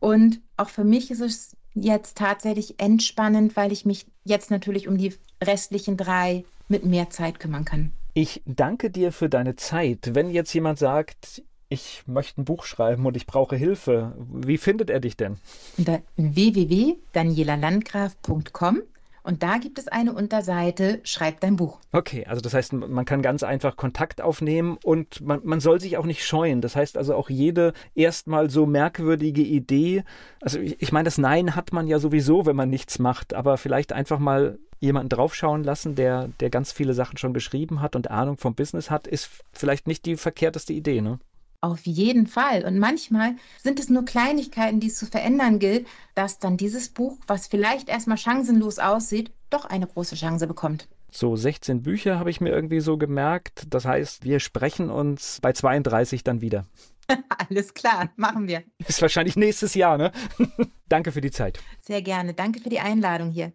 Und 0.00 0.40
auch 0.56 0.68
für 0.68 0.84
mich 0.84 1.10
ist 1.10 1.20
es 1.20 1.56
jetzt 1.74 2.18
tatsächlich 2.18 2.78
entspannend, 2.78 3.56
weil 3.56 3.72
ich 3.72 3.84
mich 3.84 4.06
jetzt 4.24 4.50
natürlich 4.50 4.86
um 4.88 4.98
die 4.98 5.14
restlichen 5.42 5.96
drei 5.96 6.44
mit 6.68 6.84
mehr 6.84 7.10
Zeit 7.10 7.40
kümmern 7.40 7.64
kann. 7.64 7.92
Ich 8.12 8.42
danke 8.46 8.90
dir 8.90 9.10
für 9.10 9.28
deine 9.28 9.56
Zeit. 9.56 10.10
Wenn 10.12 10.30
jetzt 10.30 10.52
jemand 10.52 10.78
sagt, 10.78 11.42
ich 11.74 12.04
möchte 12.06 12.40
ein 12.40 12.46
Buch 12.46 12.64
schreiben 12.64 13.04
und 13.04 13.14
ich 13.16 13.26
brauche 13.26 13.56
Hilfe. 13.56 14.14
Wie 14.16 14.56
findet 14.56 14.88
er 14.88 15.00
dich 15.00 15.16
denn? 15.16 15.36
Unter 15.76 16.00
www.danielalandgraf.com 16.16 18.82
und 19.26 19.42
da 19.42 19.56
gibt 19.56 19.78
es 19.78 19.88
eine 19.88 20.12
Unterseite, 20.12 21.00
schreib 21.02 21.40
dein 21.40 21.56
Buch. 21.56 21.80
Okay, 21.92 22.26
also 22.26 22.42
das 22.42 22.52
heißt, 22.52 22.74
man 22.74 23.06
kann 23.06 23.22
ganz 23.22 23.42
einfach 23.42 23.74
Kontakt 23.74 24.20
aufnehmen 24.20 24.76
und 24.84 25.22
man, 25.22 25.40
man 25.44 25.60
soll 25.60 25.80
sich 25.80 25.96
auch 25.96 26.04
nicht 26.04 26.26
scheuen. 26.26 26.60
Das 26.60 26.76
heißt 26.76 26.98
also 26.98 27.14
auch 27.14 27.30
jede 27.30 27.72
erstmal 27.94 28.50
so 28.50 28.66
merkwürdige 28.66 29.40
Idee, 29.40 30.04
also 30.42 30.58
ich, 30.58 30.82
ich 30.82 30.92
meine, 30.92 31.06
das 31.06 31.16
Nein 31.16 31.56
hat 31.56 31.72
man 31.72 31.86
ja 31.86 31.98
sowieso, 31.98 32.44
wenn 32.44 32.54
man 32.54 32.68
nichts 32.68 32.98
macht, 32.98 33.32
aber 33.32 33.56
vielleicht 33.56 33.94
einfach 33.94 34.18
mal 34.18 34.58
jemanden 34.78 35.08
draufschauen 35.08 35.64
lassen, 35.64 35.94
der, 35.94 36.28
der 36.40 36.50
ganz 36.50 36.72
viele 36.72 36.92
Sachen 36.92 37.16
schon 37.16 37.32
geschrieben 37.32 37.80
hat 37.80 37.96
und 37.96 38.10
Ahnung 38.10 38.36
vom 38.36 38.54
Business 38.54 38.90
hat, 38.90 39.06
ist 39.06 39.30
vielleicht 39.52 39.86
nicht 39.86 40.04
die 40.04 40.16
verkehrteste 40.16 40.74
Idee, 40.74 41.00
ne? 41.00 41.18
Auf 41.64 41.86
jeden 41.86 42.26
Fall. 42.26 42.66
Und 42.66 42.78
manchmal 42.78 43.36
sind 43.62 43.80
es 43.80 43.88
nur 43.88 44.04
Kleinigkeiten, 44.04 44.80
die 44.80 44.88
es 44.88 44.98
zu 44.98 45.06
verändern 45.06 45.58
gilt, 45.58 45.86
dass 46.14 46.38
dann 46.38 46.58
dieses 46.58 46.90
Buch, 46.90 47.16
was 47.26 47.46
vielleicht 47.46 47.88
erstmal 47.88 48.18
chancenlos 48.18 48.78
aussieht, 48.78 49.32
doch 49.48 49.64
eine 49.64 49.86
große 49.86 50.14
Chance 50.14 50.46
bekommt. 50.46 50.88
So 51.10 51.36
16 51.36 51.80
Bücher 51.80 52.18
habe 52.18 52.28
ich 52.28 52.42
mir 52.42 52.50
irgendwie 52.50 52.80
so 52.80 52.98
gemerkt. 52.98 53.64
Das 53.70 53.86
heißt, 53.86 54.24
wir 54.24 54.40
sprechen 54.40 54.90
uns 54.90 55.38
bei 55.40 55.54
32 55.54 56.22
dann 56.22 56.42
wieder. 56.42 56.66
Alles 57.48 57.72
klar, 57.72 58.10
machen 58.16 58.46
wir. 58.46 58.62
Ist 58.86 59.00
wahrscheinlich 59.00 59.36
nächstes 59.36 59.72
Jahr, 59.72 59.96
ne? 59.96 60.12
Danke 60.90 61.12
für 61.12 61.22
die 61.22 61.30
Zeit. 61.30 61.60
Sehr 61.80 62.02
gerne. 62.02 62.34
Danke 62.34 62.60
für 62.60 62.68
die 62.68 62.80
Einladung 62.80 63.30
hier. 63.30 63.54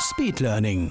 Speed 0.00 0.40
Learning. 0.40 0.88